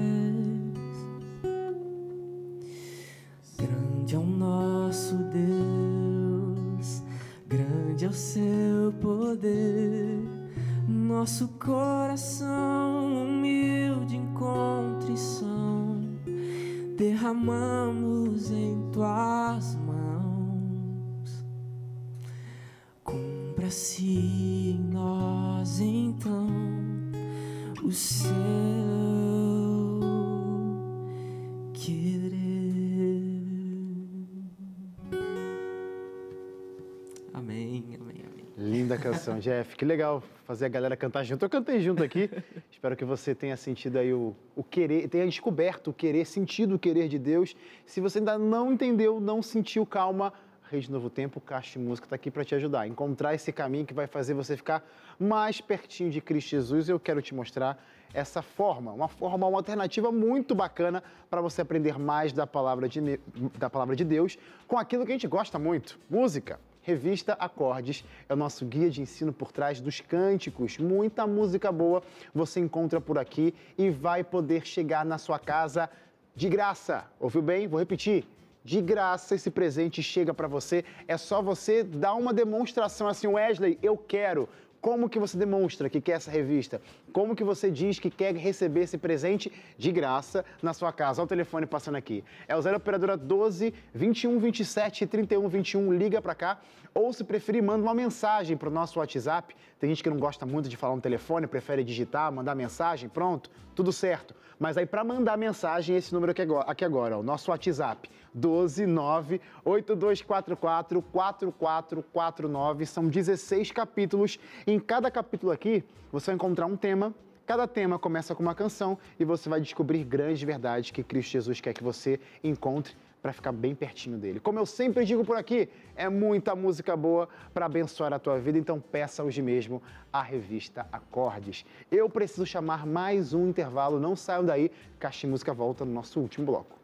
canção, 39.06 39.38
Jeff. 39.38 39.76
Que 39.76 39.84
legal 39.84 40.20
fazer 40.44 40.66
a 40.66 40.68
galera 40.68 40.96
cantar 40.96 41.22
junto. 41.22 41.44
Eu 41.44 41.48
cantei 41.48 41.80
junto 41.80 42.02
aqui. 42.02 42.28
Espero 42.70 42.96
que 42.96 43.04
você 43.04 43.34
tenha 43.34 43.56
sentido 43.56 43.98
aí 43.98 44.12
o, 44.12 44.34
o 44.56 44.64
querer, 44.64 45.08
tenha 45.08 45.24
descoberto 45.24 45.90
o 45.90 45.92
querer, 45.92 46.24
sentido 46.24 46.74
o 46.74 46.78
querer 46.78 47.08
de 47.08 47.18
Deus. 47.18 47.54
Se 47.84 48.00
você 48.00 48.18
ainda 48.18 48.36
não 48.36 48.72
entendeu, 48.72 49.20
não 49.20 49.42
sentiu, 49.42 49.86
calma. 49.86 50.32
Rede 50.68 50.90
Novo 50.90 51.08
Tempo, 51.08 51.40
Caixa 51.40 51.78
de 51.78 51.84
Música 51.84 52.06
está 52.06 52.16
aqui 52.16 52.28
para 52.28 52.44
te 52.44 52.52
ajudar 52.56 52.80
a 52.80 52.88
encontrar 52.88 53.32
esse 53.32 53.52
caminho 53.52 53.86
que 53.86 53.94
vai 53.94 54.08
fazer 54.08 54.34
você 54.34 54.56
ficar 54.56 54.84
mais 55.16 55.60
pertinho 55.60 56.10
de 56.10 56.20
Cristo 56.20 56.50
Jesus. 56.50 56.88
Eu 56.88 56.98
quero 56.98 57.22
te 57.22 57.32
mostrar 57.32 57.80
essa 58.12 58.42
forma, 58.42 58.92
uma 58.92 59.06
forma, 59.06 59.46
uma 59.46 59.58
alternativa 59.58 60.10
muito 60.10 60.52
bacana 60.52 61.04
para 61.30 61.40
você 61.40 61.60
aprender 61.60 61.96
mais 61.96 62.32
da 62.32 62.46
palavra, 62.46 62.88
de, 62.88 63.20
da 63.56 63.70
palavra 63.70 63.94
de 63.94 64.04
Deus 64.04 64.36
com 64.66 64.76
aquilo 64.76 65.06
que 65.06 65.12
a 65.12 65.14
gente 65.14 65.28
gosta 65.28 65.56
muito, 65.56 65.96
música. 66.10 66.58
Revista 66.86 67.32
Acordes 67.32 68.04
é 68.28 68.32
o 68.32 68.36
nosso 68.36 68.64
guia 68.64 68.88
de 68.88 69.02
ensino 69.02 69.32
por 69.32 69.50
trás 69.50 69.80
dos 69.80 70.00
cânticos. 70.00 70.78
Muita 70.78 71.26
música 71.26 71.72
boa 71.72 72.00
você 72.32 72.60
encontra 72.60 73.00
por 73.00 73.18
aqui 73.18 73.52
e 73.76 73.90
vai 73.90 74.22
poder 74.22 74.64
chegar 74.64 75.04
na 75.04 75.18
sua 75.18 75.36
casa 75.36 75.90
de 76.32 76.48
graça. 76.48 77.04
Ouviu 77.18 77.42
bem? 77.42 77.66
Vou 77.66 77.80
repetir. 77.80 78.24
De 78.62 78.80
graça 78.80 79.34
esse 79.34 79.50
presente 79.50 80.00
chega 80.00 80.32
para 80.32 80.46
você. 80.46 80.84
É 81.08 81.16
só 81.16 81.42
você 81.42 81.82
dar 81.82 82.14
uma 82.14 82.32
demonstração 82.32 83.08
assim, 83.08 83.26
Wesley, 83.26 83.80
eu 83.82 83.96
quero. 83.96 84.48
Como 84.80 85.10
que 85.10 85.18
você 85.18 85.36
demonstra 85.36 85.90
que 85.90 86.00
quer 86.00 86.12
essa 86.12 86.30
revista? 86.30 86.80
Como 87.16 87.34
que 87.34 87.42
você 87.42 87.70
diz 87.70 87.98
que 87.98 88.10
quer 88.10 88.36
receber 88.36 88.82
esse 88.82 88.98
presente 88.98 89.50
de 89.78 89.90
graça 89.90 90.44
na 90.62 90.74
sua 90.74 90.92
casa? 90.92 91.22
Olha 91.22 91.24
o 91.24 91.28
telefone 91.28 91.64
passando 91.64 91.94
aqui. 91.94 92.22
É 92.46 92.54
o 92.54 92.60
0 92.60 92.76
operadora 92.76 93.16
12 93.16 93.72
21 93.94 94.38
27 94.38 95.06
31 95.06 95.48
21. 95.48 95.94
Liga 95.94 96.20
para 96.20 96.34
cá. 96.34 96.60
Ou 96.92 97.10
se 97.14 97.24
preferir, 97.24 97.62
manda 97.62 97.82
uma 97.82 97.94
mensagem 97.94 98.54
para 98.54 98.68
o 98.68 98.70
nosso 98.70 98.98
WhatsApp. 98.98 99.56
Tem 99.80 99.88
gente 99.88 100.02
que 100.02 100.10
não 100.10 100.18
gosta 100.18 100.44
muito 100.44 100.68
de 100.68 100.76
falar 100.76 100.94
no 100.94 101.00
telefone, 101.00 101.46
prefere 101.46 101.82
digitar, 101.82 102.30
mandar 102.30 102.54
mensagem. 102.54 103.08
Pronto, 103.08 103.50
tudo 103.74 103.94
certo. 103.94 104.34
Mas 104.58 104.76
aí 104.76 104.84
para 104.84 105.02
mandar 105.02 105.38
mensagem, 105.38 105.96
esse 105.96 106.12
número 106.12 106.32
aqui 106.32 106.42
agora, 106.42 106.70
aqui 106.70 106.84
agora 106.84 107.16
ó, 107.16 107.20
o 107.20 107.22
nosso 107.22 107.50
WhatsApp. 107.50 108.10
129 108.34 109.40
8244 109.64 111.00
4449. 111.00 112.84
São 112.84 113.08
16 113.08 113.72
capítulos. 113.72 114.38
Em 114.66 114.78
cada 114.78 115.10
capítulo 115.10 115.50
aqui, 115.50 115.82
você 116.12 116.26
vai 116.26 116.34
encontrar 116.34 116.66
um 116.66 116.76
tema. 116.76 117.05
Cada 117.46 117.68
tema 117.68 117.96
começa 117.96 118.34
com 118.34 118.42
uma 118.42 118.56
canção 118.56 118.98
e 119.20 119.24
você 119.24 119.48
vai 119.48 119.60
descobrir 119.60 120.02
grandes 120.02 120.42
verdades 120.42 120.90
que 120.90 121.04
Cristo 121.04 121.30
Jesus 121.30 121.60
quer 121.60 121.72
que 121.72 121.82
você 121.82 122.18
encontre 122.42 122.96
para 123.22 123.32
ficar 123.32 123.52
bem 123.52 123.72
pertinho 123.72 124.18
dele. 124.18 124.40
Como 124.40 124.58
eu 124.58 124.66
sempre 124.66 125.04
digo 125.04 125.24
por 125.24 125.36
aqui, 125.36 125.68
é 125.94 126.08
muita 126.08 126.56
música 126.56 126.96
boa 126.96 127.28
para 127.54 127.66
abençoar 127.66 128.12
a 128.12 128.18
tua 128.18 128.36
vida, 128.40 128.58
então 128.58 128.80
peça 128.80 129.22
hoje 129.22 129.42
mesmo 129.42 129.80
a 130.12 130.22
revista 130.22 130.88
Acordes. 130.90 131.64
Eu 131.90 132.10
preciso 132.10 132.44
chamar 132.44 132.84
mais 132.84 133.32
um 133.32 133.48
intervalo, 133.48 134.00
não 134.00 134.16
saiam 134.16 134.44
daí, 134.44 134.68
Caixa 134.98 135.28
Música 135.28 135.54
volta 135.54 135.84
no 135.84 135.92
nosso 135.92 136.18
último 136.18 136.46
bloco. 136.46 136.76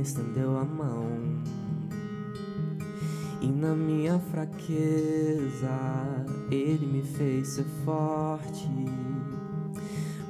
Estendeu 0.00 0.56
a 0.58 0.64
mão. 0.64 1.06
E 3.40 3.48
na 3.48 3.74
minha 3.74 4.18
fraqueza, 4.18 5.70
Ele 6.50 6.86
me 6.86 7.02
fez 7.02 7.48
ser 7.48 7.66
forte. 7.84 8.68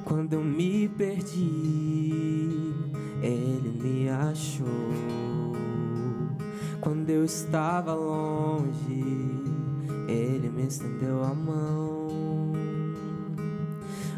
Quando 0.03 0.33
eu 0.33 0.43
me 0.43 0.87
perdi, 0.87 2.73
Ele 3.21 3.79
me 3.81 4.09
achou. 4.09 4.67
Quando 6.81 7.09
eu 7.09 7.25
estava 7.25 7.93
longe, 7.93 9.03
Ele 10.07 10.49
me 10.49 10.67
estendeu 10.67 11.23
a 11.23 11.33
mão. 11.33 11.96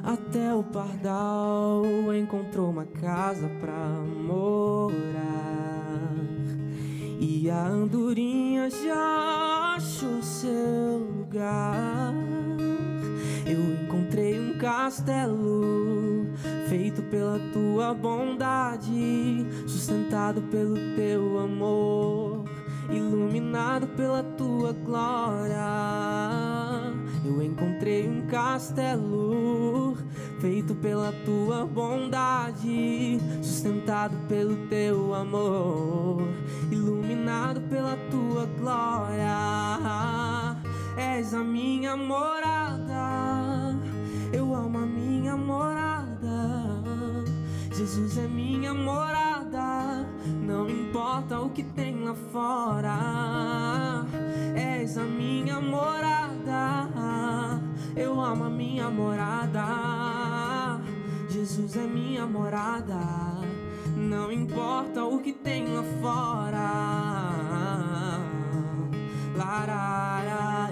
Até 0.04 0.54
o 0.54 0.64
pardal 0.64 1.84
encontrou 2.16 2.70
uma 2.70 2.86
casa 2.86 3.50
pra 3.60 3.90
morar. 4.26 5.00
E 7.20 7.50
a 7.50 7.68
andorinha 7.68 8.70
já 8.70 9.76
achou 9.76 10.22
seu 10.24 11.00
lugar. 11.00 12.14
Eu 13.46 13.60
encontrei 13.84 14.40
um 14.40 14.58
castelo 14.58 16.28
feito 16.68 17.02
pela 17.04 17.40
tua 17.52 17.94
bondade, 17.94 19.46
sustentado 19.68 20.42
pelo 20.44 20.76
teu 20.96 21.40
amor, 21.40 22.46
iluminado 22.90 23.88
pela 23.96 24.24
tua 24.24 24.72
glória. 24.72 25.56
Eu 27.26 27.42
encontrei 27.42 28.08
um 28.08 28.28
castelo 28.28 29.89
feito 30.40 30.74
pela 30.76 31.12
tua 31.26 31.66
bondade, 31.66 33.20
sustentado 33.42 34.16
pelo 34.28 34.56
teu 34.68 35.14
amor, 35.14 36.22
iluminado 36.72 37.62
pela 37.62 37.98
tua 38.10 38.46
glória. 38.58 39.36
És 40.98 41.34
a 41.34 41.44
minha 41.44 41.98
morada, 41.98 43.76
eu 44.32 44.56
amo 44.56 44.78
a 44.78 44.86
minha 44.86 45.36
morada. 45.36 46.10
Jesus 47.74 48.18
é 48.18 48.28
minha 48.28 48.74
morada, 48.74 50.06
não 50.46 50.70
importa 50.70 51.40
o 51.40 51.50
que 51.50 51.64
tem 51.64 52.04
lá 52.04 52.14
fora. 52.14 54.06
És 54.56 54.98
a 54.98 55.04
minha 55.04 55.60
morada, 55.60 56.89
eu 58.00 58.20
amo 58.22 58.46
a 58.46 58.50
minha 58.50 58.90
morada. 58.90 60.80
Jesus 61.30 61.76
é 61.76 61.86
minha 61.86 62.26
morada. 62.26 62.98
Não 63.96 64.32
importa 64.32 65.04
o 65.04 65.20
que 65.20 65.34
tem 65.34 65.68
lá 65.68 65.84
fora. 66.02 66.70
Larara, 69.36 70.72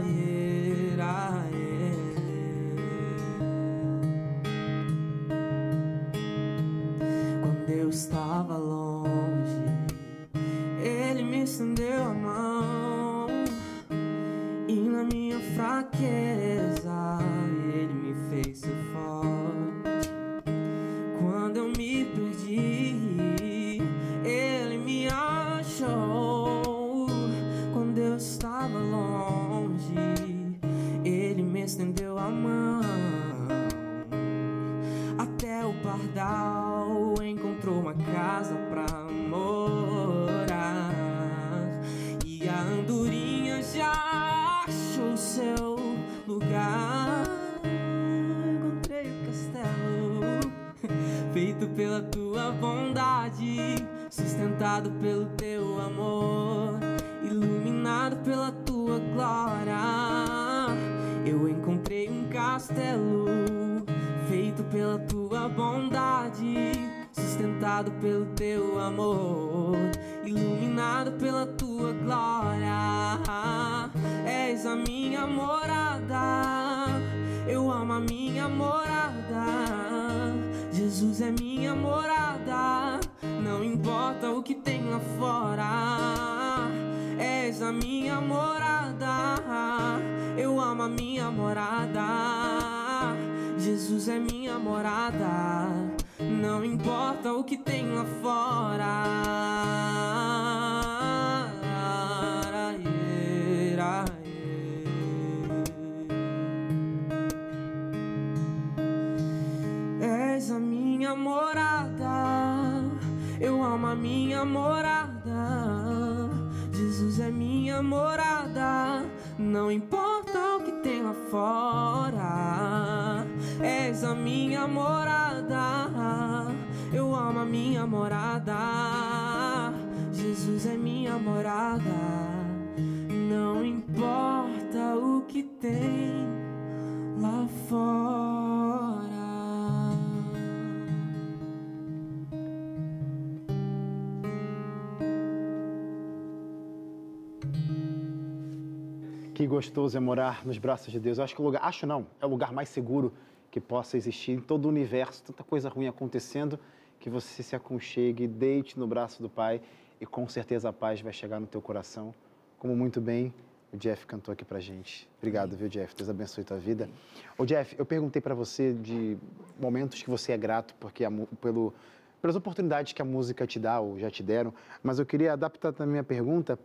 Gostoso 149.47 149.97
é 149.97 149.99
morar 149.99 150.45
nos 150.45 150.57
braços 150.57 150.91
de 150.91 150.99
Deus. 150.99 151.17
Eu 151.17 151.23
acho 151.23 151.33
que 151.33 151.41
o 151.41 151.45
lugar, 151.45 151.63
acho 151.63 151.87
não, 151.87 152.05
é 152.21 152.25
o 152.25 152.29
lugar 152.29 152.51
mais 152.51 152.69
seguro 152.69 153.13
que 153.49 153.59
possa 153.59 153.97
existir 153.97 154.31
em 154.31 154.39
todo 154.39 154.65
o 154.65 154.69
universo. 154.69 155.23
Tanta 155.23 155.43
coisa 155.43 155.69
ruim 155.69 155.87
acontecendo 155.87 156.59
que 156.99 157.09
você 157.09 157.41
se 157.41 157.55
aconchegue, 157.55 158.27
deite 158.27 158.77
no 158.77 158.87
braço 158.87 159.21
do 159.21 159.29
Pai 159.29 159.61
e 159.99 160.05
com 160.05 160.27
certeza 160.27 160.69
a 160.69 160.73
paz 160.73 161.01
vai 161.01 161.13
chegar 161.13 161.39
no 161.39 161.47
teu 161.47 161.61
coração 161.61 162.13
como 162.59 162.75
muito 162.75 162.99
bem 162.99 163.33
o 163.71 163.77
Jeff 163.77 164.05
cantou 164.05 164.31
aqui 164.31 164.45
pra 164.45 164.59
gente. 164.59 165.07
Obrigado, 165.17 165.55
viu, 165.55 165.67
Jeff? 165.67 165.95
Deus 165.95 166.09
abençoe 166.09 166.43
tua 166.43 166.57
vida. 166.57 166.89
Ô, 167.37 167.45
Jeff, 167.45 167.75
eu 167.77 167.85
perguntei 167.85 168.21
para 168.21 168.33
você 168.33 168.73
de 168.73 169.17
momentos 169.59 170.01
que 170.01 170.09
você 170.09 170.31
é 170.31 170.37
grato 170.37 170.73
porque 170.79 171.03
a, 171.03 171.11
pelo, 171.41 171.73
pelas 172.21 172.35
oportunidades 172.35 172.93
que 172.93 173.01
a 173.01 173.05
música 173.05 173.45
te 173.45 173.59
dá 173.59 173.79
ou 173.79 173.99
já 173.99 174.09
te 174.09 174.23
deram, 174.23 174.53
mas 174.81 174.99
eu 174.99 175.05
queria 175.05 175.33
adaptar 175.33 175.73
também 175.73 175.89
a 175.89 175.91
minha 175.91 176.03
pergunta 176.03 176.57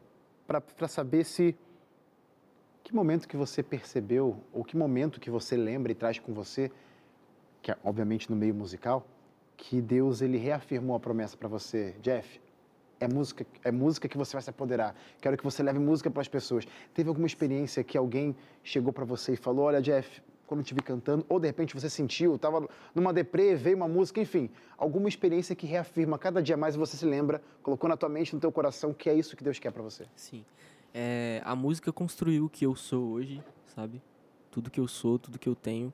para 0.46 0.88
saber 0.88 1.24
se 1.24 1.56
que 2.82 2.94
momento 2.94 3.28
que 3.28 3.36
você 3.36 3.62
percebeu 3.62 4.42
ou 4.52 4.64
que 4.64 4.76
momento 4.76 5.20
que 5.20 5.30
você 5.30 5.56
lembra 5.56 5.92
e 5.92 5.94
traz 5.94 6.18
com 6.18 6.32
você, 6.32 6.70
que 7.60 7.70
é 7.70 7.76
obviamente 7.84 8.30
no 8.30 8.36
meio 8.36 8.54
musical, 8.54 9.06
que 9.56 9.80
Deus 9.80 10.20
ele 10.20 10.36
reafirmou 10.36 10.96
a 10.96 11.00
promessa 11.00 11.36
para 11.36 11.48
você, 11.48 11.94
Jeff, 12.00 12.40
é 12.98 13.08
música, 13.08 13.46
é 13.64 13.72
música 13.72 14.08
que 14.08 14.16
você 14.16 14.32
vai 14.32 14.42
se 14.42 14.50
apoderar. 14.50 14.94
Quero 15.20 15.36
que 15.36 15.44
você 15.44 15.62
leve 15.62 15.78
música 15.78 16.10
para 16.10 16.20
as 16.20 16.28
pessoas. 16.28 16.66
Teve 16.94 17.08
alguma 17.08 17.26
experiência 17.26 17.82
que 17.82 17.98
alguém 17.98 18.34
chegou 18.62 18.92
para 18.92 19.04
você 19.04 19.32
e 19.32 19.36
falou: 19.36 19.66
Olha, 19.66 19.80
Jeff, 19.80 20.22
quando 20.46 20.60
eu 20.60 20.64
te 20.64 20.74
vi 20.74 20.82
cantando, 20.82 21.24
ou 21.28 21.40
de 21.40 21.46
repente 21.46 21.74
você 21.74 21.90
sentiu, 21.90 22.36
estava 22.36 22.68
numa 22.94 23.12
deprê, 23.12 23.54
veio 23.54 23.76
uma 23.76 23.88
música, 23.88 24.20
enfim, 24.20 24.50
alguma 24.76 25.08
experiência 25.08 25.56
que 25.56 25.66
reafirma 25.66 26.18
cada 26.18 26.42
dia 26.42 26.56
mais 26.56 26.76
você 26.76 26.96
se 26.96 27.06
lembra, 27.06 27.42
colocou 27.62 27.88
na 27.88 27.96
tua 27.96 28.08
mente, 28.08 28.34
no 28.34 28.40
teu 28.40 28.52
coração, 28.52 28.92
que 28.92 29.08
é 29.08 29.14
isso 29.14 29.36
que 29.36 29.42
Deus 29.42 29.58
quer 29.58 29.72
para 29.72 29.82
você. 29.82 30.06
Sim. 30.14 30.44
É, 30.94 31.40
a 31.44 31.56
música 31.56 31.92
construiu 31.92 32.46
o 32.46 32.48
que 32.48 32.66
eu 32.66 32.76
sou 32.76 33.12
hoje, 33.12 33.42
sabe? 33.74 34.02
Tudo 34.50 34.70
que 34.70 34.80
eu 34.80 34.86
sou, 34.86 35.18
tudo 35.18 35.38
que 35.38 35.48
eu 35.48 35.54
tenho, 35.54 35.92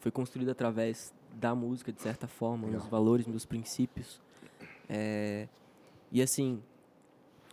foi 0.00 0.10
construído 0.10 0.50
através 0.50 1.14
da 1.34 1.54
música, 1.54 1.92
de 1.92 2.00
certa 2.00 2.26
forma, 2.26 2.66
Legal. 2.66 2.72
meus 2.72 2.90
valores, 2.90 3.26
meus 3.26 3.44
princípios. 3.44 4.20
É, 4.88 5.48
e 6.12 6.20
assim, 6.20 6.62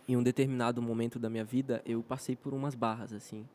em 0.06 0.16
um 0.16 0.22
determinado 0.22 0.82
momento 0.82 1.18
da 1.18 1.30
minha 1.30 1.44
vida, 1.44 1.82
eu 1.86 2.02
passei 2.02 2.36
por 2.36 2.52
umas 2.52 2.74
barras, 2.74 3.12
assim. 3.12 3.46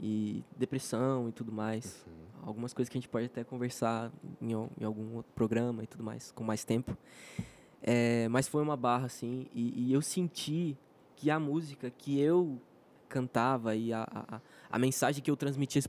E 0.00 0.42
depressão 0.56 1.28
e 1.28 1.32
tudo 1.32 1.52
mais. 1.52 2.04
Uhum. 2.06 2.48
Algumas 2.48 2.74
coisas 2.74 2.88
que 2.88 2.98
a 2.98 3.00
gente 3.00 3.08
pode 3.08 3.26
até 3.26 3.44
conversar 3.44 4.10
em, 4.40 4.52
em 4.52 4.84
algum 4.84 5.16
outro 5.16 5.32
programa 5.32 5.84
e 5.84 5.86
tudo 5.86 6.02
mais, 6.02 6.32
com 6.32 6.42
mais 6.42 6.64
tempo. 6.64 6.96
É, 7.80 8.28
mas 8.28 8.48
foi 8.48 8.62
uma 8.62 8.76
barra, 8.76 9.06
assim. 9.06 9.46
E, 9.54 9.88
e, 9.88 9.92
eu 9.92 10.02
senti 10.02 10.76
que 11.16 11.30
a 11.30 11.38
música 11.38 11.90
que 11.90 12.18
eu 12.18 12.60
cantava 13.12 13.76
e 13.76 13.92
a, 13.92 14.08
a, 14.10 14.40
a 14.70 14.78
mensagem 14.78 15.22
que 15.22 15.30
eu 15.30 15.36
transmitia 15.36 15.82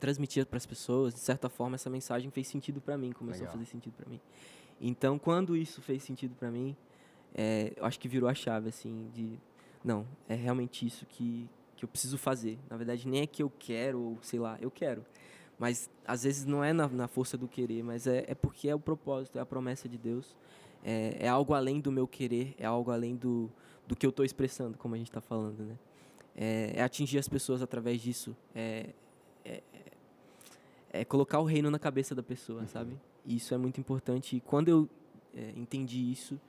transmitia 0.00 0.46
para 0.46 0.56
as 0.56 0.66
pessoas, 0.66 1.12
de 1.12 1.20
certa 1.20 1.48
forma, 1.48 1.74
essa 1.74 1.90
mensagem 1.90 2.30
fez 2.30 2.48
sentido 2.48 2.80
para 2.80 2.96
mim, 2.96 3.12
começou 3.12 3.42
Legal. 3.42 3.54
a 3.54 3.58
fazer 3.58 3.70
sentido 3.70 3.92
para 3.94 4.08
mim. 4.08 4.20
Então, 4.80 5.18
quando 5.18 5.54
isso 5.54 5.82
fez 5.82 6.02
sentido 6.02 6.34
para 6.34 6.50
mim, 6.50 6.74
é, 7.34 7.72
eu 7.76 7.84
acho 7.84 8.00
que 8.00 8.08
virou 8.08 8.28
a 8.28 8.34
chave, 8.34 8.70
assim, 8.70 9.10
de... 9.12 9.38
Não, 9.84 10.06
é 10.26 10.34
realmente 10.34 10.86
isso 10.86 11.04
que, 11.04 11.48
que 11.76 11.84
eu 11.84 11.88
preciso 11.88 12.16
fazer. 12.16 12.58
Na 12.70 12.76
verdade, 12.78 13.06
nem 13.06 13.20
é 13.20 13.26
que 13.26 13.42
eu 13.42 13.52
quero, 13.58 14.00
ou 14.00 14.18
sei 14.22 14.40
lá, 14.40 14.56
eu 14.60 14.70
quero. 14.70 15.04
Mas, 15.58 15.90
às 16.06 16.22
vezes, 16.22 16.46
não 16.46 16.64
é 16.64 16.72
na, 16.72 16.88
na 16.88 17.06
força 17.06 17.36
do 17.36 17.46
querer, 17.46 17.82
mas 17.82 18.06
é, 18.06 18.24
é 18.26 18.34
porque 18.34 18.68
é 18.68 18.74
o 18.74 18.80
propósito, 18.80 19.38
é 19.38 19.42
a 19.42 19.46
promessa 19.46 19.86
de 19.86 19.98
Deus. 19.98 20.34
É, 20.82 21.16
é 21.20 21.28
algo 21.28 21.52
além 21.52 21.78
do 21.80 21.92
meu 21.92 22.06
querer, 22.08 22.54
é 22.58 22.64
algo 22.64 22.90
além 22.90 23.16
do, 23.16 23.50
do 23.86 23.94
que 23.94 24.06
eu 24.06 24.10
estou 24.10 24.24
expressando, 24.24 24.78
como 24.78 24.94
a 24.94 24.98
gente 24.98 25.10
está 25.10 25.20
falando, 25.20 25.62
né? 25.64 25.76
É, 26.40 26.74
é, 26.76 26.82
atingir 26.82 27.18
as 27.18 27.28
pessoas 27.28 27.60
através 27.62 28.00
disso. 28.00 28.36
É, 28.54 28.90
é, 29.44 29.60
é, 30.92 31.04
colocar 31.04 31.40
o 31.40 31.44
reino 31.44 31.68
na 31.68 31.80
cabeça 31.80 32.14
da 32.14 32.22
pessoa, 32.22 32.60
uhum. 32.60 32.68
sabe? 32.68 32.96
E 33.26 33.34
isso 33.36 33.52
é 33.52 33.58
muito 33.58 33.80
importante. 33.80 34.36
E 34.36 34.40
quando 34.40 34.68
eu 34.68 34.88
é, 35.34 35.52
entendi 35.56 36.12
isso, 36.12 36.40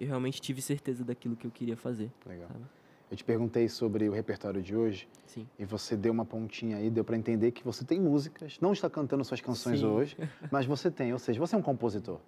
eu 0.00 0.08
realmente 0.08 0.40
tive 0.40 0.60
certeza 0.60 1.04
daquilo 1.04 1.36
que 1.36 1.46
eu 1.46 1.50
queria 1.52 1.76
fazer. 1.76 2.10
Legal. 2.26 2.48
Sabe? 2.48 2.64
Eu 3.08 3.16
te 3.16 3.22
perguntei 3.22 3.68
sobre 3.68 4.08
o 4.08 4.12
repertório 4.12 4.60
de 4.60 4.74
hoje. 4.74 5.08
Sim. 5.24 5.48
E 5.56 5.64
você 5.64 5.96
deu 5.96 6.12
uma 6.12 6.24
pontinha 6.24 6.78
aí, 6.78 6.90
deu 6.90 7.04
para 7.04 7.16
entender 7.16 7.52
que 7.52 7.62
você 7.62 7.84
tem 7.84 8.00
músicas. 8.00 8.58
Não 8.60 8.72
está 8.72 8.90
cantando 8.90 9.24
suas 9.24 9.40
canções 9.40 9.78
Sim. 9.78 9.86
hoje, 9.86 10.16
mas 10.50 10.66
você 10.66 10.90
tem. 10.90 11.12
Ou 11.12 11.20
seja, 11.20 11.38
você 11.38 11.54
é 11.54 11.58
um 11.58 11.62
compositor. 11.62 12.18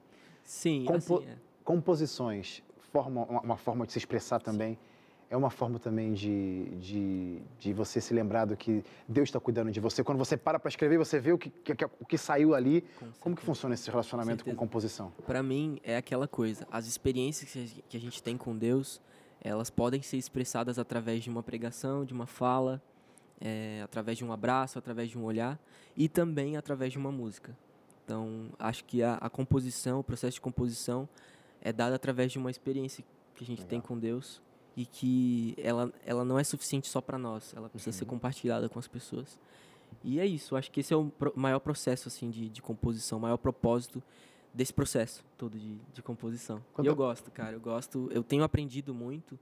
Sim, 0.44 0.84
Compo 0.84 1.16
assim, 1.16 1.26
é. 1.26 1.36
Composições, 1.64 2.62
forma, 2.92 3.24
uma, 3.24 3.40
uma, 3.40 3.56
forma 3.56 3.84
de 3.84 3.92
se 3.92 3.98
expressar 3.98 4.40
também. 4.40 4.74
Sim 4.74 4.97
é 5.30 5.36
uma 5.36 5.50
forma 5.50 5.78
também 5.78 6.14
de, 6.14 6.64
de, 6.76 7.42
de 7.58 7.72
você 7.72 8.00
se 8.00 8.14
lembrar 8.14 8.46
do 8.46 8.56
que 8.56 8.82
Deus 9.06 9.28
está 9.28 9.38
cuidando 9.38 9.70
de 9.70 9.78
você. 9.78 10.02
Quando 10.02 10.16
você 10.16 10.36
para 10.36 10.58
para 10.58 10.68
escrever, 10.68 10.96
você 10.96 11.20
vê 11.20 11.32
o 11.32 11.38
que, 11.38 11.50
que, 11.50 11.84
o 12.00 12.06
que 12.06 12.16
saiu 12.16 12.54
ali. 12.54 12.82
Como 13.20 13.36
que 13.36 13.42
funciona 13.42 13.74
esse 13.74 13.90
relacionamento 13.90 14.42
com, 14.44 14.50
com 14.50 14.56
composição? 14.56 15.12
Para 15.26 15.42
mim, 15.42 15.78
é 15.82 15.96
aquela 15.96 16.26
coisa. 16.26 16.66
As 16.70 16.86
experiências 16.86 17.74
que 17.88 17.96
a 17.96 18.00
gente 18.00 18.22
tem 18.22 18.38
com 18.38 18.56
Deus, 18.56 19.02
elas 19.42 19.68
podem 19.68 20.00
ser 20.00 20.16
expressadas 20.16 20.78
através 20.78 21.22
de 21.22 21.28
uma 21.28 21.42
pregação, 21.42 22.06
de 22.06 22.14
uma 22.14 22.26
fala, 22.26 22.82
é, 23.38 23.82
através 23.84 24.16
de 24.16 24.24
um 24.24 24.32
abraço, 24.32 24.78
através 24.78 25.10
de 25.10 25.18
um 25.18 25.24
olhar 25.24 25.58
e 25.94 26.08
também 26.08 26.56
através 26.56 26.90
de 26.90 26.98
uma 26.98 27.12
música. 27.12 27.56
Então, 28.02 28.48
acho 28.58 28.82
que 28.84 29.02
a, 29.02 29.16
a 29.16 29.28
composição, 29.28 30.00
o 30.00 30.04
processo 30.04 30.36
de 30.36 30.40
composição 30.40 31.06
é 31.60 31.70
dado 31.70 31.92
através 31.92 32.32
de 32.32 32.38
uma 32.38 32.50
experiência 32.50 33.04
que 33.34 33.44
a 33.44 33.46
gente 33.46 33.58
Legal. 33.58 33.68
tem 33.68 33.80
com 33.82 33.98
Deus 33.98 34.40
e 34.78 34.86
que 34.86 35.56
ela, 35.58 35.92
ela 36.06 36.24
não 36.24 36.38
é 36.38 36.44
suficiente 36.44 36.86
só 36.86 37.00
para 37.00 37.18
nós, 37.18 37.52
ela 37.56 37.68
precisa 37.68 37.90
uhum. 37.90 37.98
ser 37.98 38.04
compartilhada 38.04 38.68
com 38.68 38.78
as 38.78 38.86
pessoas. 38.86 39.36
E 40.04 40.20
é 40.20 40.24
isso, 40.24 40.54
acho 40.54 40.70
que 40.70 40.78
esse 40.78 40.94
é 40.94 40.96
o 40.96 41.10
maior 41.34 41.58
processo 41.58 42.06
assim 42.06 42.30
de, 42.30 42.48
de 42.48 42.62
composição, 42.62 43.18
o 43.18 43.20
maior 43.20 43.38
propósito 43.38 44.00
desse 44.54 44.72
processo 44.72 45.24
todo 45.36 45.58
de, 45.58 45.74
de 45.92 46.00
composição. 46.00 46.62
Quanto... 46.72 46.86
E 46.86 46.88
eu 46.88 46.94
gosto, 46.94 47.28
cara, 47.32 47.54
eu 47.54 47.60
gosto, 47.60 48.08
eu 48.12 48.22
tenho 48.22 48.44
aprendido 48.44 48.94
muito, 48.94 49.36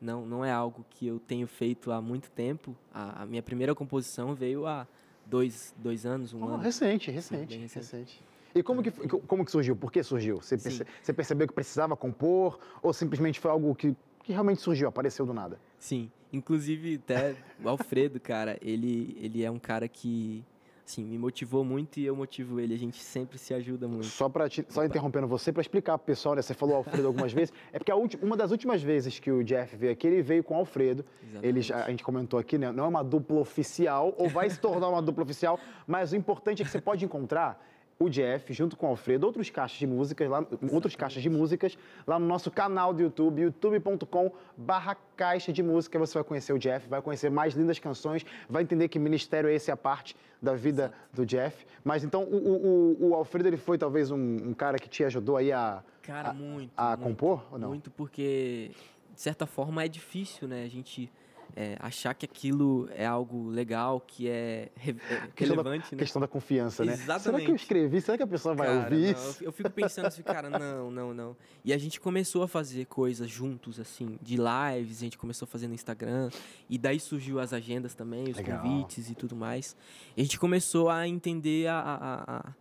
não, 0.00 0.24
não 0.24 0.44
é 0.44 0.52
algo 0.52 0.86
que 0.88 1.04
eu 1.04 1.18
tenho 1.18 1.48
feito 1.48 1.90
há 1.90 2.00
muito 2.00 2.30
tempo, 2.30 2.76
a, 2.94 3.22
a 3.22 3.26
minha 3.26 3.42
primeira 3.42 3.74
composição 3.74 4.36
veio 4.36 4.68
há 4.68 4.86
dois, 5.26 5.74
dois 5.76 6.06
anos, 6.06 6.32
um 6.32 6.44
oh, 6.44 6.48
ano. 6.50 6.62
Recente, 6.62 7.10
recente, 7.10 7.54
Sim, 7.54 7.60
recente. 7.62 7.96
recente. 7.96 8.22
E 8.54 8.62
como 8.62 8.84
que, 8.84 8.90
como 8.90 9.44
que 9.44 9.50
surgiu? 9.50 9.74
Por 9.74 9.90
que 9.90 10.00
surgiu? 10.04 10.36
Você, 10.36 10.56
perce, 10.56 10.86
você 11.02 11.12
percebeu 11.12 11.48
que 11.48 11.52
precisava 11.52 11.96
compor 11.96 12.58
ou 12.80 12.92
simplesmente 12.92 13.40
foi 13.40 13.50
algo 13.50 13.74
que 13.74 13.96
que 14.26 14.32
realmente 14.32 14.60
surgiu, 14.60 14.88
apareceu 14.88 15.24
do 15.24 15.32
nada. 15.32 15.56
Sim, 15.78 16.10
inclusive 16.32 16.96
até 16.96 17.36
o 17.62 17.68
Alfredo, 17.68 18.18
cara, 18.18 18.58
ele, 18.60 19.16
ele 19.20 19.44
é 19.44 19.50
um 19.50 19.58
cara 19.58 19.86
que 19.86 20.44
assim, 20.84 21.04
me 21.04 21.16
motivou 21.16 21.64
muito 21.64 21.98
e 21.98 22.06
eu 22.06 22.14
motivo 22.14 22.58
ele. 22.58 22.74
A 22.74 22.78
gente 22.78 23.00
sempre 23.02 23.38
se 23.38 23.54
ajuda 23.54 23.86
muito. 23.86 24.06
Só 24.06 24.28
para 24.28 24.48
só 24.68 24.84
interrompendo 24.84 25.28
você 25.28 25.52
para 25.52 25.60
explicar 25.60 25.96
pro 25.96 26.06
pessoal, 26.06 26.34
né? 26.34 26.42
Você 26.42 26.54
falou 26.54 26.76
Alfredo 26.76 27.06
algumas 27.06 27.32
vezes. 27.32 27.52
É 27.72 27.78
porque 27.78 27.92
última, 27.92 28.24
uma 28.24 28.36
das 28.36 28.50
últimas 28.50 28.82
vezes 28.82 29.18
que 29.20 29.30
o 29.30 29.44
Jeff 29.44 29.76
veio 29.76 29.92
aqui, 29.92 30.06
ele 30.08 30.22
veio 30.22 30.42
com 30.42 30.54
o 30.54 30.58
Alfredo. 30.58 31.04
Ele 31.40 31.60
a 31.72 31.90
gente 31.90 32.02
comentou 32.02 32.38
aqui, 32.38 32.58
né? 32.58 32.72
Não 32.72 32.84
é 32.84 32.88
uma 32.88 33.04
dupla 33.04 33.38
oficial 33.38 34.12
ou 34.18 34.28
vai 34.28 34.50
se 34.50 34.60
tornar 34.60 34.88
uma 34.88 35.02
dupla 35.02 35.22
oficial, 35.22 35.58
mas 35.86 36.12
o 36.12 36.16
importante 36.16 36.62
é 36.62 36.64
que 36.64 36.70
você 36.70 36.80
pode 36.80 37.04
encontrar 37.04 37.64
o 37.98 38.10
Jeff, 38.10 38.52
junto 38.52 38.76
com 38.76 38.86
o 38.86 38.90
Alfredo, 38.90 39.26
outros 39.26 39.48
caixas 39.48 39.78
de 39.78 39.86
músicas, 39.86 40.28
lá, 40.28 40.46
outros 40.70 40.94
caixas 40.94 41.22
de 41.22 41.30
músicas, 41.30 41.78
lá 42.06 42.18
no 42.18 42.26
nosso 42.26 42.50
canal 42.50 42.92
do 42.92 43.02
YouTube, 43.02 43.40
youtube.com 43.40 44.30
barra 44.56 44.96
caixa 45.16 45.52
de 45.52 45.62
música. 45.62 45.98
Você 45.98 46.14
vai 46.14 46.24
conhecer 46.24 46.52
o 46.52 46.58
Jeff, 46.58 46.86
vai 46.88 47.00
conhecer 47.00 47.30
mais 47.30 47.54
lindas 47.54 47.78
canções, 47.78 48.24
vai 48.48 48.62
entender 48.62 48.88
que 48.88 48.98
ministério 48.98 49.48
é 49.48 49.54
esse 49.54 49.70
a 49.70 49.76
parte 49.76 50.14
da 50.42 50.54
vida 50.54 50.84
Exato. 50.84 50.96
do 51.14 51.26
Jeff. 51.26 51.66
Mas 51.82 52.04
então 52.04 52.22
o, 52.24 52.36
o, 52.36 53.08
o, 53.08 53.14
Alfredo 53.14 53.48
ele 53.48 53.56
foi 53.56 53.78
talvez 53.78 54.10
um, 54.10 54.16
um, 54.16 54.52
cara 54.52 54.78
que 54.78 54.88
te 54.88 55.02
ajudou 55.02 55.38
aí 55.38 55.50
a, 55.50 55.82
cara, 56.02 56.30
a, 56.30 56.34
muito, 56.34 56.72
a 56.76 56.88
muito, 56.88 57.02
compor 57.02 57.46
ou 57.50 57.58
não? 57.58 57.68
Muito 57.68 57.90
porque, 57.90 58.72
de 59.14 59.20
certa 59.20 59.46
forma, 59.46 59.82
é 59.82 59.88
difícil, 59.88 60.46
né? 60.46 60.64
A 60.64 60.68
gente 60.68 61.10
é, 61.54 61.76
achar 61.80 62.14
que 62.14 62.24
aquilo 62.24 62.88
é 62.94 63.06
algo 63.06 63.48
legal, 63.48 64.00
que 64.00 64.28
é, 64.28 64.70
re 64.76 64.96
é 65.10 65.28
relevante. 65.36 65.90
Da, 65.90 65.96
né? 65.96 65.98
Questão 65.98 66.20
da 66.20 66.28
confiança, 66.28 66.84
né? 66.84 66.92
Exatamente. 66.92 67.22
Será 67.22 67.40
que 67.40 67.50
eu 67.50 67.54
escrevi? 67.54 68.00
Será 68.00 68.16
que 68.16 68.22
a 68.22 68.26
pessoa 68.26 68.54
vai 68.54 68.66
cara, 68.66 68.80
ouvir 68.80 69.12
não, 69.12 69.12
isso? 69.12 69.44
Eu 69.44 69.52
fico 69.52 69.70
pensando 69.70 70.06
assim, 70.06 70.22
cara, 70.22 70.50
não, 70.50 70.90
não, 70.90 71.14
não. 71.14 71.36
E 71.64 71.72
a 71.72 71.78
gente 71.78 72.00
começou 72.00 72.42
a 72.42 72.48
fazer 72.48 72.86
coisas 72.86 73.30
juntos, 73.30 73.80
assim, 73.80 74.18
de 74.20 74.36
lives, 74.36 74.98
a 74.98 75.04
gente 75.04 75.18
começou 75.18 75.46
a 75.46 75.48
fazer 75.48 75.68
no 75.68 75.74
Instagram, 75.74 76.30
e 76.68 76.76
daí 76.76 77.00
surgiu 77.00 77.38
as 77.38 77.52
agendas 77.52 77.94
também, 77.94 78.30
os 78.30 78.36
legal. 78.36 78.62
convites 78.62 79.10
e 79.10 79.14
tudo 79.14 79.36
mais. 79.36 79.76
E 80.16 80.20
a 80.20 80.24
gente 80.24 80.38
começou 80.38 80.90
a 80.90 81.06
entender 81.06 81.68
a, 81.68 81.78
a, 81.78 82.36
a, 82.36 82.52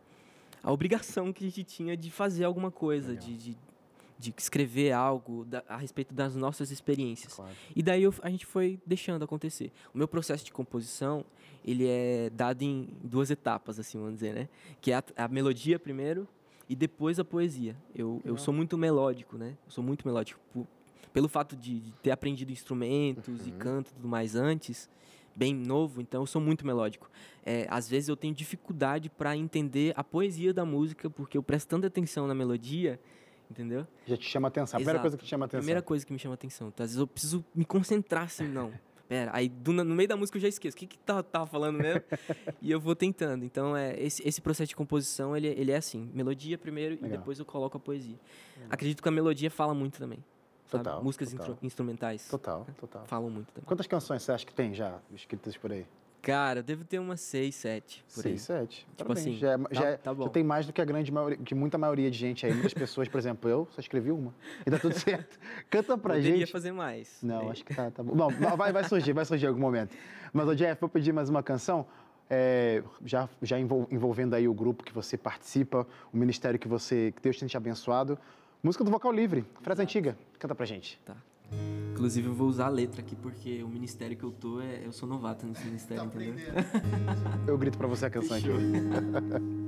a 0.63 0.71
obrigação 0.71 1.33
que 1.33 1.45
a 1.45 1.47
gente 1.47 1.63
tinha 1.63 1.97
de 1.97 2.09
fazer 2.09 2.43
alguma 2.43 2.71
coisa, 2.71 3.15
de, 3.15 3.37
de 3.37 3.57
de 4.17 4.33
escrever 4.37 4.91
algo 4.91 5.45
da, 5.45 5.63
a 5.67 5.77
respeito 5.77 6.13
das 6.13 6.35
nossas 6.35 6.71
experiências. 6.71 7.33
Claro. 7.33 7.51
E 7.75 7.83
daí 7.83 8.03
eu, 8.03 8.13
a 8.21 8.29
gente 8.29 8.45
foi 8.45 8.79
deixando 8.85 9.23
acontecer. 9.23 9.71
O 9.93 9.97
meu 9.97 10.07
processo 10.07 10.45
de 10.45 10.51
composição, 10.51 11.25
ele 11.63 11.85
é 11.87 12.29
dado 12.29 12.61
em 12.61 12.87
duas 13.03 13.29
etapas, 13.29 13.79
assim, 13.79 13.97
vamos 13.97 14.15
dizer, 14.15 14.33
né? 14.33 14.49
Que 14.79 14.91
é 14.91 14.95
a, 14.95 15.03
a 15.17 15.27
melodia 15.27 15.77
primeiro 15.77 16.27
e 16.69 16.75
depois 16.75 17.19
a 17.19 17.25
poesia. 17.25 17.75
Eu, 17.93 18.21
eu 18.23 18.37
sou 18.37 18.53
muito 18.53 18.77
melódico, 18.77 19.37
né? 19.37 19.57
Eu 19.65 19.71
sou 19.71 19.83
muito 19.83 20.07
melódico. 20.07 20.39
Por, 20.53 20.67
pelo 21.11 21.29
fato 21.29 21.55
de, 21.55 21.79
de, 21.79 21.91
ter 21.93 22.11
aprendido 22.11 22.51
instrumentos 22.51 23.41
uhum. 23.41 23.47
e 23.47 23.51
canto 23.51 23.91
e 23.91 23.93
tudo 23.93 24.07
mais 24.07 24.35
antes, 24.35 24.89
bem 25.35 25.53
novo, 25.53 26.01
então 26.01 26.21
eu 26.23 26.25
sou 26.25 26.41
muito 26.41 26.65
melódico. 26.65 27.09
É, 27.45 27.67
às 27.69 27.89
vezes 27.89 28.09
eu 28.09 28.17
tenho 28.17 28.33
dificuldade 28.33 29.09
para 29.09 29.35
entender 29.35 29.93
a 29.95 30.03
poesia 30.03 30.53
da 30.53 30.65
música, 30.65 31.09
porque 31.09 31.37
eu 31.37 31.43
presto 31.43 31.69
tanta 31.69 31.87
atenção 31.87 32.27
na 32.27 32.35
melodia 32.35 32.99
entendeu? 33.49 33.85
Já 34.05 34.17
te 34.17 34.25
chama 34.29 34.47
atenção. 34.47 34.77
A 34.77 34.79
primeira 34.79 34.99
coisa 34.99 35.17
que 35.17 35.23
te 35.23 35.29
chama 35.29 35.45
atenção. 35.45 35.59
Primeira 35.61 35.81
coisa 35.81 36.05
que 36.05 36.13
me 36.13 36.19
chama 36.19 36.33
atenção. 36.35 36.67
Então, 36.69 36.83
às 36.83 36.89
vezes 36.91 36.99
eu 36.99 37.07
preciso 37.07 37.45
me 37.53 37.65
concentrar 37.65 38.23
assim, 38.23 38.47
não. 38.47 38.71
pera. 39.07 39.29
Aí 39.33 39.47
do, 39.49 39.71
no 39.71 39.85
meio 39.95 40.09
da 40.09 40.17
música 40.17 40.37
eu 40.37 40.41
já 40.41 40.47
esqueço. 40.47 40.75
O 40.75 40.79
que 40.79 40.87
que 40.87 40.97
tava, 40.97 41.21
tava 41.23 41.45
falando 41.45 41.77
mesmo? 41.77 42.01
e 42.61 42.71
eu 42.71 42.79
vou 42.79 42.95
tentando. 42.95 43.45
Então, 43.45 43.75
é, 43.77 43.99
esse, 44.01 44.27
esse 44.27 44.41
processo 44.41 44.69
de 44.69 44.75
composição, 44.75 45.35
ele, 45.37 45.47
ele 45.47 45.71
é 45.71 45.75
assim. 45.77 46.09
Melodia 46.13 46.57
primeiro 46.57 46.95
Legal. 46.95 47.09
e 47.09 47.17
depois 47.17 47.37
eu 47.39 47.45
coloco 47.45 47.77
a 47.77 47.79
poesia. 47.79 48.15
Acredito 48.69 49.03
que 49.03 49.07
a 49.09 49.11
melodia 49.11 49.51
fala 49.51 49.73
muito 49.75 49.99
também. 49.99 50.23
sabe? 50.67 50.83
Total, 50.83 51.03
Músicas 51.03 51.29
total. 51.31 51.45
instru- 51.51 51.59
instrumentais 51.65 52.27
Total, 52.27 52.65
total. 52.79 53.05
falam 53.05 53.29
muito 53.29 53.47
também. 53.51 53.65
Quantas 53.67 53.85
canções 53.85 54.23
você 54.23 54.31
acha 54.31 54.45
que 54.45 54.53
tem 54.53 54.73
já 54.73 54.97
escritas 55.13 55.55
por 55.55 55.71
aí? 55.71 55.85
Cara, 56.25 56.59
eu 56.59 56.63
devo 56.63 56.83
ter 56.83 56.97
umas 56.97 57.21
seis, 57.21 57.53
sete. 57.53 58.03
Por 58.13 58.23
Seis, 58.23 58.41
sete. 58.41 58.79
Tipo 58.97 59.13
Parabéns. 59.13 59.27
assim, 59.27 59.37
já, 59.37 59.51
é- 59.51 59.57
tá- 59.59 59.67
já, 59.71 59.85
é- 59.89 59.97
tá 59.97 60.11
bom. 60.13 60.23
já 60.23 60.29
tem 60.29 60.43
mais 60.43 60.65
do 60.65 60.73
que 60.73 60.81
a 60.81 60.85
grande 60.85 61.11
maioria, 61.11 61.37
que 61.37 61.53
muita 61.53 61.77
maioria 61.77 62.09
de 62.09 62.17
gente 62.17 62.45
aí. 62.47 62.51
Muitas 62.51 62.73
pessoas, 62.73 63.07
por 63.07 63.19
exemplo, 63.19 63.47
eu 63.49 63.67
só 63.71 63.79
escrevi 63.79 64.11
uma. 64.11 64.33
E 64.65 64.71
tá 64.71 64.79
tudo 64.79 64.97
certo. 64.97 65.37
Canta 65.69 65.95
pra 65.97 66.19
gente. 66.19 66.51
fazer 66.51 66.71
mais. 66.71 67.19
Não, 67.21 67.43
É, 67.43 67.51
acho 67.51 67.63
que 67.63 67.75
tá, 67.75 67.91
tá 67.91 68.01
bom. 68.01 68.15
Não, 68.15 68.31
não, 68.31 68.57
vai, 68.57 68.73
vai 68.73 68.83
surgir, 68.85 69.13
vai 69.13 69.23
surgir 69.23 69.45
em 69.45 69.49
algum 69.49 69.61
momento. 69.61 69.95
Mas, 70.33 70.47
ô 70.47 70.55
Jeff, 70.55 70.81
vou 70.81 70.89
pedir 70.89 71.13
mais 71.13 71.29
uma 71.29 71.43
canção. 71.43 71.85
é, 72.27 72.81
já 73.03 73.29
já 73.43 73.59
envol- 73.59 73.87
envolvendo 73.91 74.33
aí 74.33 74.47
o 74.47 74.53
grupo 74.53 74.83
que 74.83 74.91
você 74.91 75.15
participa, 75.15 75.85
o 76.11 76.17
ministério 76.17 76.57
que 76.59 76.67
você, 76.67 77.13
que 77.15 77.21
Deus 77.21 77.37
tem 77.37 77.47
te 77.47 77.55
abençoado. 77.55 78.17
Música 78.63 78.83
do 78.83 78.89
Vocal 78.89 79.11
Livre, 79.11 79.45
frase 79.61 79.83
antiga. 79.83 80.17
Canta 80.39 80.55
pra 80.55 80.65
gente. 80.65 80.99
Tá. 81.05 81.15
Inclusive, 81.93 82.27
eu 82.27 82.33
vou 82.33 82.47
usar 82.47 82.65
a 82.65 82.69
letra 82.69 83.01
aqui 83.01 83.15
porque 83.15 83.63
o 83.63 83.69
ministério 83.69 84.17
que 84.17 84.23
eu 84.23 84.31
tô, 84.31 84.59
é, 84.59 84.81
eu 84.85 84.91
sou 84.91 85.07
novato 85.07 85.45
nesse 85.45 85.63
ministério, 85.65 86.03
entendeu? 86.03 86.35
Eu 87.47 87.57
grito 87.57 87.77
pra 87.77 87.87
você 87.87 88.05
a 88.05 88.09
canção 88.09 88.37
aqui. 88.37 88.47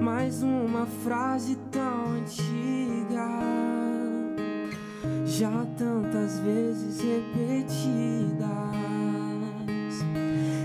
mais 0.00 0.42
uma 0.42 0.86
frase 0.86 1.56
tão 1.70 2.12
antiga, 2.12 3.28
já 5.26 5.66
tantas 5.76 6.38
vezes 6.40 7.00
repetidas. 7.00 8.48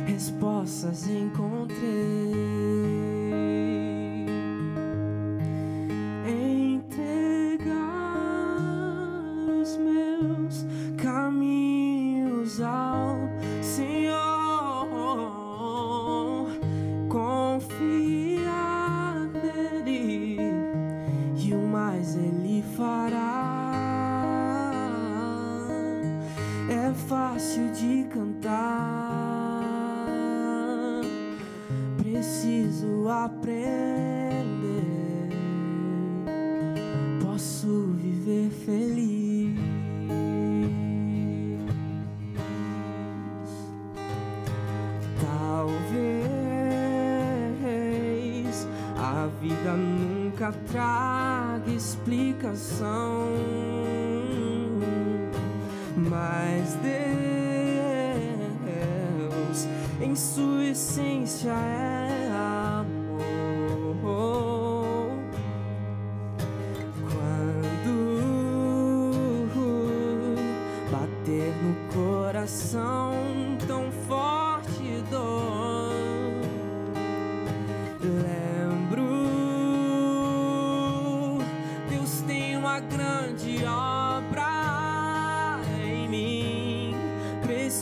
Respostas 0.06 1.08
encontrei. 1.08 2.73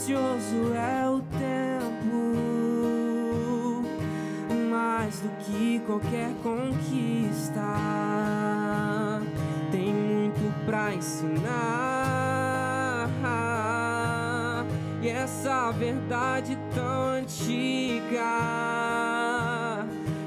Precioso 0.04 0.74
é 0.74 1.08
o 1.08 1.20
tempo, 1.38 2.16
mais 4.68 5.20
do 5.20 5.28
que 5.44 5.80
qualquer 5.86 6.32
conquista. 6.42 7.62
Tem 9.70 9.94
muito 9.94 10.52
pra 10.66 10.92
ensinar. 10.92 11.52
E 15.00 15.08
essa 15.08 15.70
verdade 15.70 16.58
tão 16.74 17.10
antiga, 17.20 18.24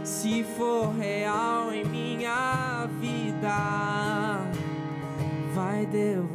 se 0.05 0.45
for 0.55 0.95
real 0.97 1.73
em 1.73 1.83
minha 1.83 2.87
vida, 3.01 4.39
vai 5.53 5.85
devolver 5.85 6.34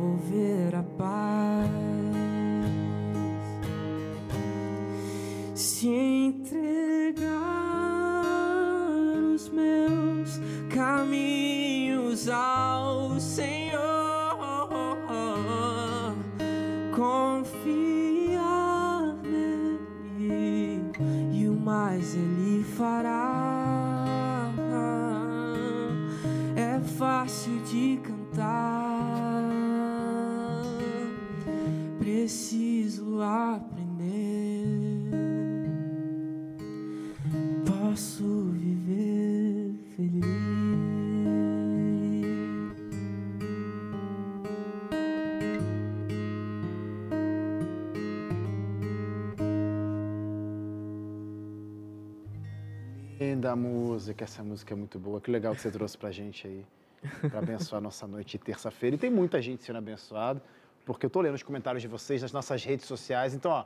música, 53.56 54.24
essa 54.24 54.42
música 54.42 54.74
é 54.74 54.76
muito 54.76 54.98
boa. 54.98 55.20
Que 55.20 55.30
legal 55.30 55.54
que 55.54 55.60
você 55.60 55.70
trouxe 55.70 55.96
pra 55.96 56.10
gente 56.10 56.46
aí, 56.46 56.64
para 57.28 57.38
abençoar 57.38 57.80
nossa 57.80 58.06
noite 58.06 58.38
de 58.38 58.44
terça-feira. 58.44 58.96
E 58.96 58.98
tem 58.98 59.10
muita 59.10 59.40
gente 59.40 59.62
sendo 59.62 59.76
abençoada, 59.76 60.42
porque 60.84 61.06
eu 61.06 61.10
tô 61.10 61.20
lendo 61.20 61.34
os 61.34 61.42
comentários 61.42 61.82
de 61.82 61.88
vocês 61.88 62.22
nas 62.22 62.32
nossas 62.32 62.64
redes 62.64 62.86
sociais. 62.86 63.34
Então, 63.34 63.50
ó, 63.50 63.64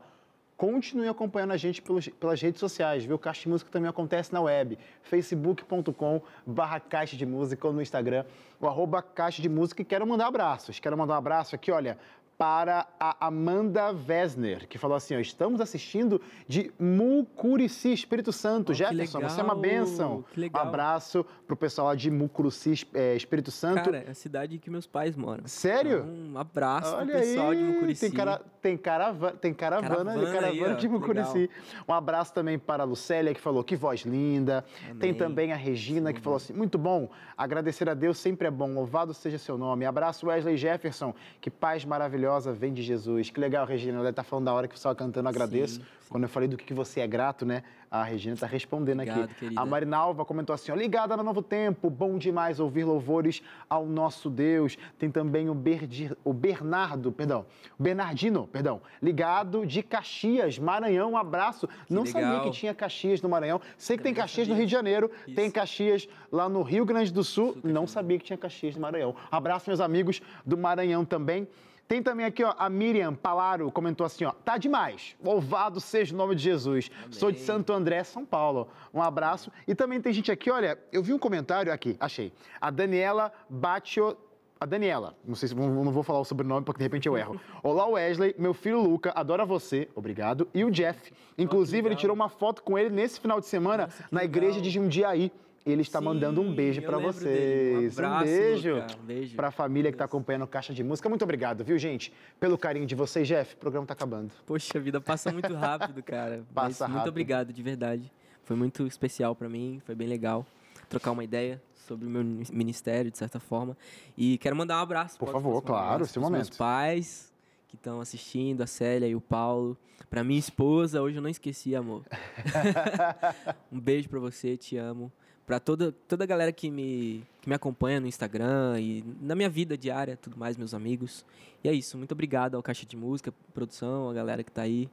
continue 0.56 1.08
acompanhando 1.08 1.52
a 1.52 1.56
gente 1.56 1.82
pelos, 1.82 2.08
pelas 2.08 2.40
redes 2.40 2.60
sociais, 2.60 3.04
viu? 3.04 3.18
Caixa 3.18 3.42
de 3.42 3.48
Música 3.48 3.70
também 3.70 3.88
acontece 3.88 4.32
na 4.32 4.40
web, 4.40 4.78
facebook.com 5.02 6.22
barra 6.46 6.80
Caixa 6.80 7.16
de 7.16 7.26
Música 7.26 7.66
ou 7.66 7.72
no 7.72 7.82
Instagram, 7.82 8.24
o 8.60 8.66
arroba 8.66 9.02
Caixa 9.02 9.42
de 9.42 9.48
Música. 9.48 9.82
E 9.82 9.84
quero 9.84 10.06
mandar 10.06 10.26
abraços. 10.26 10.78
Quero 10.78 10.96
mandar 10.96 11.14
um 11.14 11.18
abraço 11.18 11.54
aqui, 11.54 11.70
olha, 11.72 11.98
para 12.36 12.86
a 12.98 13.26
Amanda 13.26 13.92
Wesner, 13.92 14.66
que 14.68 14.78
falou 14.78 14.96
assim: 14.96 15.14
ó, 15.16 15.20
estamos 15.20 15.60
assistindo 15.60 16.20
de 16.48 16.72
Mucurici, 16.78 17.92
Espírito 17.92 18.32
Santo. 18.32 18.72
Oh, 18.72 18.74
Jefferson, 18.74 19.20
você 19.20 19.40
é 19.40 19.44
uma 19.44 19.54
bênção. 19.54 20.24
Que 20.32 20.40
legal. 20.40 20.64
Um 20.64 20.68
abraço 20.68 21.24
pro 21.46 21.56
pessoal 21.56 21.88
lá 21.88 21.94
de 21.94 22.10
Mucurici, 22.10 22.86
é, 22.92 23.14
Espírito 23.14 23.50
Santo. 23.50 23.84
Cara, 23.84 24.04
é 24.06 24.10
a 24.10 24.14
cidade 24.14 24.58
que 24.58 24.70
meus 24.70 24.86
pais 24.86 25.16
moram. 25.16 25.46
Sério? 25.46 25.98
Então, 25.98 26.32
um 26.32 26.38
abraço 26.38 26.94
Olha 26.94 27.06
pro 27.06 27.20
pessoal 27.20 27.50
aí, 27.50 27.56
de 27.58 27.62
Mucurici. 27.64 28.00
Tem, 28.00 28.10
cara, 28.10 28.42
tem, 28.60 28.76
caravana, 28.76 29.36
tem 29.36 29.54
caravana, 29.54 29.88
Caravana 29.88 30.32
caravana 30.32 30.46
aí, 30.48 30.64
ó, 30.64 30.74
de 30.74 30.88
Mucurici. 30.88 31.50
Um 31.88 31.92
abraço 31.92 32.32
também 32.34 32.58
para 32.58 32.82
a 32.82 32.86
Lucélia, 32.86 33.32
que 33.32 33.40
falou 33.40 33.62
que 33.62 33.76
voz 33.76 34.02
linda. 34.02 34.64
Tem 34.98 35.10
Amém. 35.10 35.14
também 35.14 35.52
a 35.52 35.56
Regina, 35.56 36.12
que 36.12 36.20
falou 36.20 36.38
assim: 36.38 36.52
muito 36.52 36.78
bom, 36.78 37.08
agradecer 37.36 37.88
a 37.88 37.94
Deus 37.94 38.18
sempre 38.18 38.48
é 38.48 38.50
bom, 38.50 38.74
louvado 38.74 39.14
seja 39.14 39.38
seu 39.38 39.56
nome. 39.56 39.86
Abraço 39.86 40.26
Wesley 40.26 40.56
Jefferson, 40.56 41.14
que 41.40 41.50
paz 41.50 41.84
maravilhosa 41.84 42.23
vem 42.58 42.72
de 42.72 42.82
Jesus. 42.82 43.30
Que 43.30 43.38
legal, 43.40 43.66
Regina. 43.66 43.98
Ela 43.98 44.10
está 44.10 44.22
falando 44.22 44.46
da 44.46 44.52
hora 44.52 44.66
que 44.68 44.74
você 44.74 44.80
estava 44.80 44.94
cantando, 44.94 45.28
agradeço. 45.28 45.74
Sim, 45.76 45.80
sim. 45.80 45.86
Quando 46.08 46.24
eu 46.24 46.28
falei 46.28 46.48
do 46.48 46.56
que 46.56 46.64
que 46.64 46.74
você 46.74 47.00
é 47.00 47.06
grato, 47.06 47.44
né? 47.46 47.62
A 47.90 48.02
Regina 48.04 48.34
está 48.34 48.46
respondendo 48.46 49.00
Obrigado, 49.00 49.24
aqui. 49.24 49.34
querida. 49.36 49.60
A 49.60 49.64
Marinalva 49.66 50.24
comentou 50.24 50.52
assim: 50.52 50.70
ó, 50.70 50.74
ligada 50.74 51.16
no 51.16 51.22
novo 51.22 51.42
tempo, 51.42 51.88
bom 51.88 52.18
demais 52.18 52.60
ouvir 52.60 52.84
louvores 52.84 53.42
ao 53.68 53.86
nosso 53.86 54.28
Deus. 54.30 54.76
Tem 54.98 55.10
também 55.10 55.48
o, 55.48 55.54
Berdi- 55.54 56.12
o 56.24 56.32
Bernardo, 56.32 57.10
perdão, 57.10 57.46
o 57.78 57.82
Bernardino, 57.82 58.46
perdão, 58.46 58.80
ligado 59.02 59.64
de 59.66 59.82
Caxias, 59.82 60.58
Maranhão. 60.58 61.12
Um 61.12 61.16
abraço. 61.16 61.68
Não 61.88 62.04
sabia 62.04 62.28
legal. 62.28 62.44
que 62.44 62.50
tinha 62.50 62.74
Caxias 62.74 63.22
no 63.22 63.28
Maranhão. 63.28 63.60
Sei 63.78 63.96
que 63.96 64.02
tem 64.02 64.12
não 64.12 64.20
Caxias 64.20 64.46
no 64.48 64.54
sabia. 64.54 64.60
Rio 64.60 64.66
de 64.66 64.72
Janeiro, 64.72 65.10
tem 65.34 65.46
Isso. 65.46 65.54
Caxias 65.54 66.08
lá 66.30 66.48
no 66.48 66.62
Rio 66.62 66.84
Grande 66.84 67.12
do 67.12 67.24
Sul. 67.24 67.56
Não 67.64 67.86
sabia 67.86 68.18
que 68.18 68.24
tinha 68.24 68.36
Caxias 68.38 68.74
no 68.76 68.82
Maranhão. 68.82 69.14
Abraço, 69.30 69.68
meus 69.70 69.80
amigos 69.80 70.20
do 70.44 70.56
Maranhão 70.58 71.04
também. 71.04 71.48
Tem 71.86 72.02
também 72.02 72.24
aqui, 72.24 72.42
ó, 72.42 72.54
a 72.58 72.70
Miriam 72.70 73.14
Palaro 73.14 73.70
comentou 73.70 74.06
assim, 74.06 74.24
ó, 74.24 74.32
tá 74.32 74.56
demais. 74.56 75.16
Louvado 75.22 75.80
seja 75.80 76.14
o 76.14 76.16
nome 76.16 76.34
de 76.34 76.42
Jesus. 76.42 76.90
Sou 77.10 77.30
de 77.30 77.36
Amém. 77.36 77.46
Santo 77.46 77.72
André, 77.72 78.02
São 78.04 78.24
Paulo. 78.24 78.68
Um 78.92 79.02
abraço. 79.02 79.50
E 79.68 79.74
também 79.74 80.00
tem 80.00 80.12
gente 80.12 80.32
aqui, 80.32 80.50
olha, 80.50 80.78
eu 80.92 81.02
vi 81.02 81.12
um 81.12 81.18
comentário 81.18 81.72
aqui, 81.72 81.96
achei. 82.00 82.32
A 82.60 82.70
Daniela 82.70 83.32
Batio 83.48 84.16
a 84.60 84.66
Daniela, 84.66 85.14
não 85.26 85.34
sei 85.34 85.48
se 85.48 85.54
não 85.54 85.90
vou 85.90 86.02
falar 86.02 86.20
o 86.20 86.24
sobrenome 86.24 86.64
porque 86.64 86.78
de 86.78 86.84
repente 86.84 87.06
eu 87.06 87.18
erro. 87.18 87.38
Olá 87.62 87.86
Wesley, 87.86 88.34
meu 88.38 88.54
filho 88.54 88.80
Luca, 88.80 89.12
adora 89.14 89.44
você, 89.44 89.88
obrigado. 89.94 90.48
E 90.54 90.64
o 90.64 90.70
Jeff, 90.70 91.12
inclusive 91.36 91.80
ele 91.80 91.88
legal. 91.88 92.00
tirou 92.00 92.14
uma 92.16 92.30
foto 92.30 92.62
com 92.62 92.78
ele 92.78 92.88
nesse 92.88 93.20
final 93.20 93.40
de 93.40 93.46
semana 93.46 93.84
Nossa, 93.86 94.04
na 94.10 94.20
legal. 94.22 94.36
igreja 94.36 94.62
de 94.62 94.70
Jundiaí. 94.70 95.30
Ele 95.66 95.80
está 95.80 95.98
Sim, 95.98 96.04
mandando 96.04 96.42
um 96.42 96.54
beijo 96.54 96.82
para 96.82 96.98
vocês. 96.98 97.96
Um 97.96 98.04
abraço, 98.04 98.24
beijo. 98.24 98.74
Um 99.00 99.06
beijo. 99.06 99.34
para 99.34 99.48
a 99.48 99.50
família 99.50 99.90
que 99.90 99.94
está 99.94 100.04
acompanhando 100.04 100.46
Caixa 100.46 100.74
de 100.74 100.84
Música. 100.84 101.08
Muito 101.08 101.22
obrigado, 101.22 101.64
viu, 101.64 101.78
gente? 101.78 102.12
Pelo 102.38 102.58
carinho 102.58 102.84
de 102.86 102.94
vocês, 102.94 103.26
Jeff. 103.26 103.54
O 103.54 103.56
programa 103.56 103.84
está 103.84 103.94
acabando. 103.94 104.30
Poxa, 104.44 104.76
a 104.76 104.80
vida 104.80 105.00
passa 105.00 105.32
muito 105.32 105.54
rápido, 105.54 106.02
cara. 106.02 106.44
Mas 106.54 106.78
Passa 106.78 106.84
muito 106.86 106.98
rápido. 106.98 107.08
obrigado, 107.10 107.52
de 107.52 107.62
verdade. 107.62 108.12
Foi 108.42 108.54
muito 108.54 108.86
especial 108.86 109.34
pra 109.34 109.48
mim, 109.48 109.80
foi 109.86 109.94
bem 109.94 110.06
legal 110.06 110.46
trocar 110.86 111.12
uma 111.12 111.24
ideia 111.24 111.62
sobre 111.74 112.06
o 112.06 112.10
meu 112.10 112.22
ministério, 112.52 113.10
de 113.10 113.16
certa 113.16 113.40
forma. 113.40 113.74
E 114.18 114.36
quero 114.38 114.54
mandar 114.54 114.76
um 114.78 114.82
abraço. 114.82 115.18
Por 115.18 115.30
favor, 115.32 115.62
claro, 115.62 116.04
pros 116.04 116.14
momento. 116.16 116.32
meus 116.32 116.50
pais 116.50 117.32
que 117.68 117.76
estão 117.76 118.00
assistindo, 118.02 118.62
a 118.62 118.66
Célia 118.66 119.06
e 119.08 119.14
o 119.16 119.20
Paulo. 119.20 119.78
Pra 120.10 120.22
minha 120.22 120.38
esposa, 120.38 121.00
hoje 121.00 121.16
eu 121.16 121.22
não 121.22 121.30
esqueci, 121.30 121.74
amor. 121.74 122.04
um 123.72 123.80
beijo 123.80 124.10
pra 124.10 124.20
você, 124.20 124.56
te 124.58 124.76
amo. 124.76 125.10
Pra 125.46 125.60
toda, 125.60 125.92
toda 126.08 126.24
a 126.24 126.26
galera 126.26 126.50
que 126.52 126.70
me, 126.70 127.22
que 127.42 127.48
me 127.48 127.54
acompanha 127.54 128.00
no 128.00 128.06
Instagram 128.06 128.80
e 128.80 129.04
na 129.20 129.34
minha 129.34 129.48
vida 129.48 129.76
diária, 129.76 130.16
tudo 130.16 130.38
mais, 130.38 130.56
meus 130.56 130.72
amigos. 130.72 131.24
E 131.62 131.68
é 131.68 131.72
isso, 131.72 131.98
muito 131.98 132.12
obrigado 132.12 132.54
ao 132.54 132.62
Caixa 132.62 132.86
de 132.86 132.96
Música, 132.96 133.32
produção, 133.52 134.08
a 134.08 134.14
galera 134.14 134.42
que 134.42 134.50
tá 134.50 134.62
aí. 134.62 134.88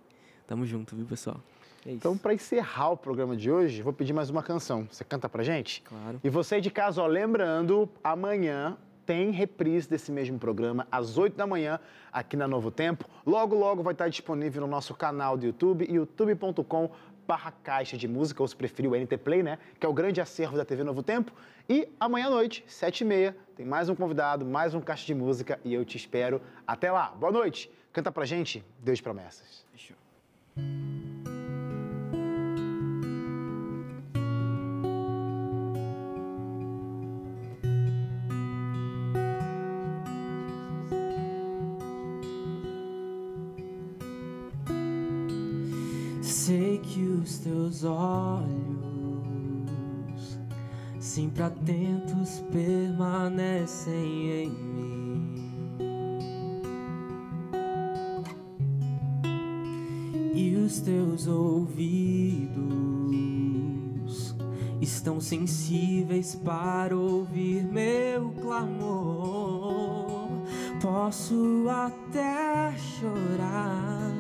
Tamo 0.45 0.66
junto, 0.66 0.95
viu, 0.95 1.06
pessoal? 1.06 1.39
É. 1.86 1.91
Então, 1.91 2.18
para 2.18 2.34
encerrar 2.34 2.89
o 2.89 2.97
programa 2.97 3.36
de 3.36 3.49
hoje, 3.49 3.82
vou 3.82 3.93
pedir 3.93 4.14
mais 4.14 4.30
uma 4.30 4.43
canção. 4.43 4.88
Você 4.91 5.04
canta 5.04 5.30
pra 5.30 5.43
gente? 5.43 5.82
Claro. 5.84 6.20
E 6.24 6.30
você 6.30 6.60
de 6.60 6.70
casa, 6.70 7.02
ó, 7.02 7.08
lembrando, 7.08 7.89
amanhã 8.04 8.78
tem 9.06 9.32
reprise 9.32 9.89
desse 9.89 10.12
mesmo 10.12 10.38
programa, 10.38 10.88
às 10.91 11.18
8 11.18 11.36
da 11.36 11.47
manhã, 11.47 11.80
aqui 12.14 12.38
na 12.38 12.47
Novo 12.47 12.72
Tempo. 12.72 13.06
Logo, 13.26 13.56
logo 13.56 13.84
vai 13.84 13.93
estar 13.93 14.08
disponível 14.08 14.62
no 14.62 14.68
nosso 14.68 14.93
canal 14.93 15.36
do 15.36 15.45
YouTube, 15.45 15.86
youtube.com 15.91 16.89
barra 17.28 17.51
caixa 17.63 17.97
de 17.97 18.07
música, 18.07 18.41
ou 18.41 18.47
se 18.47 18.55
preferir 18.55 18.91
o 18.91 18.95
NT 18.95 19.17
Play, 19.17 19.43
né? 19.43 19.57
Que 19.80 19.86
é 19.86 19.89
o 19.89 19.93
grande 19.93 20.19
acervo 20.22 20.57
da 20.57 20.65
TV 20.65 20.84
Novo 20.84 21.01
Tempo. 21.03 21.32
E 21.69 21.88
amanhã 21.99 22.28
à 22.28 22.30
noite, 22.30 22.63
7h30, 22.67 23.34
tem 23.55 23.65
mais 23.65 23.89
um 23.89 23.95
convidado, 23.95 24.45
mais 24.45 24.74
um 24.74 24.82
caixa 24.82 25.05
de 25.05 25.13
música 25.13 25.59
e 25.63 25.74
eu 25.74 25.86
te 25.86 25.97
espero. 25.97 26.41
Até 26.65 26.91
lá. 26.91 27.09
Boa 27.09 27.32
noite. 27.32 27.72
Canta 27.93 28.11
pra 28.11 28.26
gente, 28.26 28.63
Deus 28.80 28.97
de 28.97 29.03
Promessas. 29.03 29.65
Fechou. 29.72 29.97
Teus 47.43 47.83
olhos, 47.83 48.49
sempre 50.99 51.43
atentos, 51.43 52.43
permanecem 52.51 54.43
em 54.43 54.49
mim. 54.49 55.01
E 60.33 60.55
os 60.55 60.79
teus 60.81 61.27
ouvidos 61.27 62.61
estão 64.79 65.19
sensíveis 65.19 66.35
para 66.35 66.95
ouvir 66.95 67.63
meu 67.63 68.31
clamor. 68.41 70.31
Posso 70.81 71.67
até 71.69 72.73
chorar, 72.77 74.11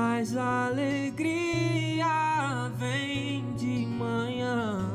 mas 0.00 0.34
a 0.36 0.66
alegria 0.68 2.06
vem 2.78 3.52
de 3.54 3.86
manhã. 3.86 4.88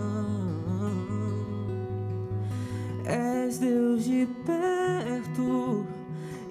És 3.05 3.59
Deus 3.59 4.03
de 4.03 4.27
perto 4.43 5.85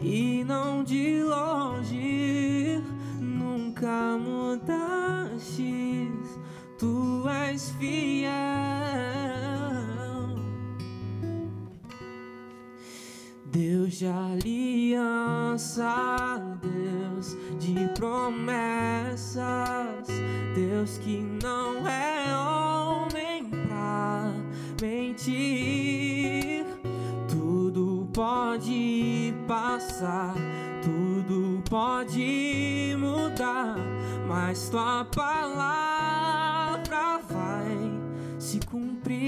e 0.01 0.45
não 0.45 0.85
de 0.85 1.23
longe. 1.25 2.81
Nunca 3.21 4.17
mudastes, 4.19 5.59
tu 6.79 7.29
és 7.29 7.71
fiel. 7.73 8.31
Deus 13.47 13.95
de 13.95 14.07
aliança, 14.07 15.87
de 17.65 17.89
promessas, 17.95 19.41
Deus 20.55 20.99
que 20.99 21.17
não 21.43 21.89
é 21.89 22.37
homem 22.37 23.47
pra 23.47 24.31
mentir. 24.83 26.67
Tudo 27.27 28.07
pode 28.13 29.33
passar, 29.49 30.35
tudo 30.83 31.63
pode 31.71 32.95
mudar, 32.99 33.79
mas 34.29 34.69
tua 34.69 35.07
palavra 35.07 37.19
vai 37.31 37.79
se 38.39 38.61
cumprir. 38.61 39.25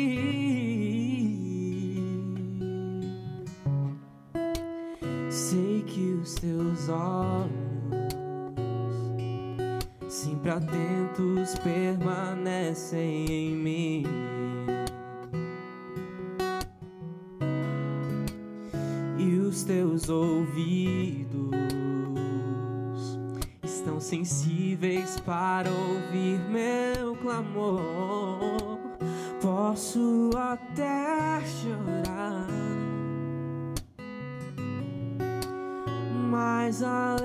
Sei 5.30 5.82
que 5.87 6.20
os 6.22 6.34
teus 6.34 6.91
olhos, 6.91 7.66
sempre 10.47 10.51
atentos, 10.51 11.55
permanecem 11.59 13.26
em 13.26 13.55
mim. 13.55 14.05
E 19.18 19.38
os 19.40 19.64
teus 19.64 20.09
ouvidos 20.09 21.51
tão 23.84 24.01
sensíveis 24.01 25.20
para 25.20 25.68
ouvir 25.70 26.38
meu 26.51 27.16
clamor. 27.16 28.78
Posso 29.40 30.30
até 30.36 31.40
chorar, 31.44 32.47
mas 36.30 36.82
a 36.82 37.16